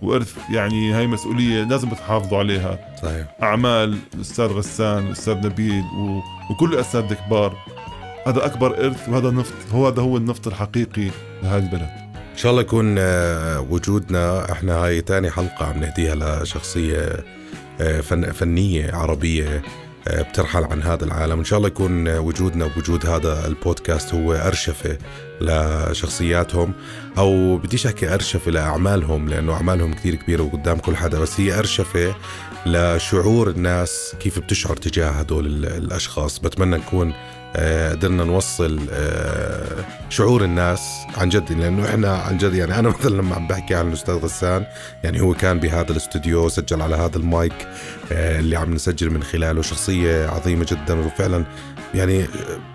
وإرث 0.01 0.37
يعني 0.49 0.93
هاي 0.93 1.07
مسؤولية 1.07 1.63
لازم 1.63 1.89
تحافظوا 1.89 2.37
عليها. 2.37 2.95
صحيح. 3.01 3.27
أعمال 3.43 3.97
الأستاذ 4.15 4.45
غسان 4.45 5.07
الأستاذ 5.07 5.33
نبيل 5.45 5.83
و... 5.83 6.21
وكل 6.51 6.73
الاساتذه 6.73 7.11
الكبار. 7.11 7.57
هذا 8.27 8.45
أكبر 8.45 8.85
إرث 8.85 9.09
وهذا 9.09 9.31
نفط 9.31 9.53
هو 9.71 9.87
هذا 9.87 10.01
هو 10.01 10.17
النفط 10.17 10.47
الحقيقي 10.47 11.07
لهذا 11.43 11.57
البلد. 11.65 11.89
إن 12.31 12.37
شاء 12.37 12.51
الله 12.51 12.61
يكون 12.61 12.95
آه، 12.97 13.59
وجودنا 13.69 14.51
إحنا 14.51 14.73
هاي 14.75 15.01
تاني 15.01 15.29
حلقة 15.31 15.65
عم 15.65 15.79
نهديها 15.79 16.15
لشخصية 16.43 17.23
آه، 17.81 18.01
فن 18.01 18.31
فنية 18.31 18.95
عربية 18.95 19.61
آه، 20.07 20.21
بترحل 20.21 20.63
عن 20.63 20.81
هذا 20.81 21.05
العالم. 21.05 21.39
إن 21.39 21.45
شاء 21.45 21.57
الله 21.57 21.67
يكون 21.67 22.07
وجودنا 22.17 22.65
ووجود 22.65 23.05
هذا 23.05 23.47
البودكاست 23.47 24.13
هو 24.13 24.33
أرشفة 24.33 24.97
لشخصياتهم. 25.41 26.73
أو 27.17 27.57
بديش 27.57 27.85
أحكي 27.85 28.13
أرشفة 28.13 28.51
لأعمالهم 28.51 29.29
لأنه 29.29 29.53
أعمالهم 29.53 29.93
كثير 29.93 30.15
كبيرة 30.15 30.43
وقدام 30.43 30.77
كل 30.77 30.95
حدا 30.95 31.19
بس 31.19 31.39
هي 31.39 31.59
أرشفة 31.59 32.15
لشعور 32.65 33.49
الناس 33.49 34.15
كيف 34.19 34.39
بتشعر 34.39 34.75
تجاه 34.75 35.09
هدول 35.09 35.45
ال- 35.45 35.65
الأشخاص. 35.83 36.39
بتمنى 36.39 36.77
نكون 36.77 37.13
قدرنا 37.55 38.23
نوصل 38.23 38.79
آه، 38.91 39.85
شعور 40.09 40.43
الناس 40.43 40.81
عن 41.17 41.29
جد. 41.29 41.51
لأنه 41.51 41.89
إحنا 41.89 42.15
عن 42.15 42.37
جد 42.37 42.53
يعني 42.53 42.79
أنا 42.79 42.89
مثلا 42.99 43.15
لما 43.15 43.35
عم 43.35 43.47
بحكي 43.47 43.75
عن 43.75 43.87
الأستاذ 43.87 44.13
غسان 44.13 44.65
يعني 45.03 45.21
هو 45.21 45.33
كان 45.33 45.59
بهذا 45.59 45.91
الاستوديو 45.91 46.49
سجل 46.49 46.81
على 46.81 46.95
هذا 46.95 47.17
المايك 47.17 47.67
آه، 48.11 48.39
اللي 48.39 48.55
عم 48.55 48.73
نسجل 48.73 49.09
من 49.09 49.23
خلاله 49.23 49.61
شخصية 49.61 50.27
عظيمة 50.27 50.65
جدا. 50.71 50.99
وفعلا 50.99 51.45
يعني 51.93 52.23
آه، 52.23 52.27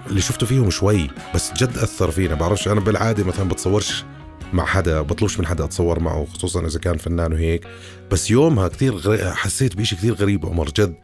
اللي 0.06 0.20
شفته 0.20 0.46
فيهم 0.46 0.70
شوي 0.70 1.10
بس 1.34 1.52
جد 1.52 1.78
أثر 1.78 2.10
فينا. 2.10 2.34
بعرفش 2.34 2.68
أنا 2.68 2.80
بالعادة 2.80 3.24
مثلا 3.24 3.48
بتصورش 3.48 4.04
مع 4.52 4.64
حدا 4.64 5.00
بطلبش 5.00 5.38
من 5.38 5.46
حدا 5.46 5.64
أتصور 5.64 6.00
معه 6.00 6.26
خصوصا 6.34 6.66
إذا 6.66 6.78
كان 6.78 6.96
فنان 6.96 7.32
وهيك. 7.32 7.66
بس 8.10 8.30
يومها 8.30 8.68
كثير 8.68 8.94
غري... 8.94 9.30
حسيت 9.30 9.76
بشيء 9.76 9.98
كثير 9.98 10.14
غريب 10.14 10.46
عمر 10.46 10.66
جد. 10.66 10.94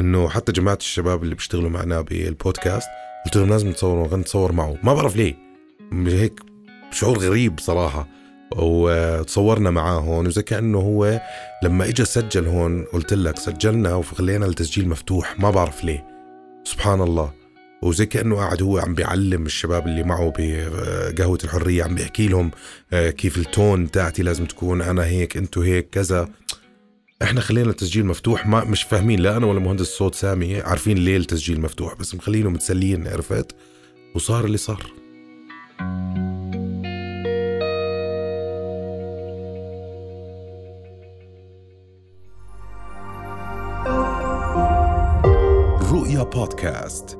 إنه 0.00 0.28
حتى 0.28 0.52
جماعة 0.52 0.78
الشباب 0.80 1.22
اللي 1.22 1.34
بيشتغلوا 1.34 1.70
معنا 1.70 2.00
بالبودكاست 2.00 2.88
قلت 3.26 3.36
لهم 3.36 3.48
لازم 3.48 3.68
نتصور 3.68 4.16
نتصور 4.16 4.52
معه. 4.52 4.76
ما 4.82 4.94
بعرف 4.94 5.16
ليه. 5.16 5.34
هيك 5.92 6.40
شعور 6.90 7.18
غريب 7.18 7.60
صراحة. 7.60 8.08
وتصورنا 8.56 9.70
معاه 9.70 10.00
هون 10.00 10.26
وزي 10.26 10.42
كأنه 10.42 10.78
هو 10.78 11.20
لما 11.62 11.84
اجى 11.88 12.04
سجل 12.04 12.46
هون 12.46 12.84
قلت 12.84 13.12
لك 13.12 13.38
سجلنا 13.38 13.94
وخلينا 13.94 14.46
التسجيل 14.46 14.88
مفتوح. 14.88 15.40
ما 15.40 15.50
بعرف 15.50 15.84
ليه. 15.84 16.06
سبحان 16.64 17.00
الله. 17.00 17.32
وزي 17.82 18.06
كأنه 18.06 18.36
قاعد 18.36 18.62
هو 18.62 18.78
عم 18.78 18.94
بيعلم 18.94 19.46
الشباب 19.46 19.86
اللي 19.86 20.02
معه 20.02 20.32
بقهوة 20.38 21.38
الحرية 21.44 21.84
عم 21.84 21.94
بيحكي 21.94 22.28
لهم 22.28 22.50
آه، 22.92 23.10
كيف 23.10 23.38
التون 23.38 23.90
تاعتي 23.90 24.22
لازم 24.22 24.44
تكون 24.44 24.82
أنا 24.82 25.04
هيك 25.04 25.36
أنتو 25.36 25.60
هيك 25.62 25.90
كذا. 25.90 26.28
إحنا 27.22 27.40
خلينا 27.40 27.70
التسجيل 27.70 28.06
مفتوح. 28.06 28.46
ما 28.46 28.64
مش 28.64 28.82
فاهمين 28.82 29.20
لا 29.20 29.36
أنا 29.36 29.46
ولا 29.46 29.60
مهندس 29.60 29.80
الصوت 29.80 30.14
سامي 30.14 30.60
عارفين 30.60 30.98
ليه 30.98 31.16
التسجيل 31.16 31.60
مفتوح 31.60 31.94
بس 31.94 32.14
مخلينه 32.14 32.50
متسليين 32.50 33.08
عرفت؟ 33.08 33.54
وصار 34.14 34.44
اللي 34.44 34.58
صار. 34.58 34.86
رؤيا 45.92 46.22
بودكاست. 46.22 47.18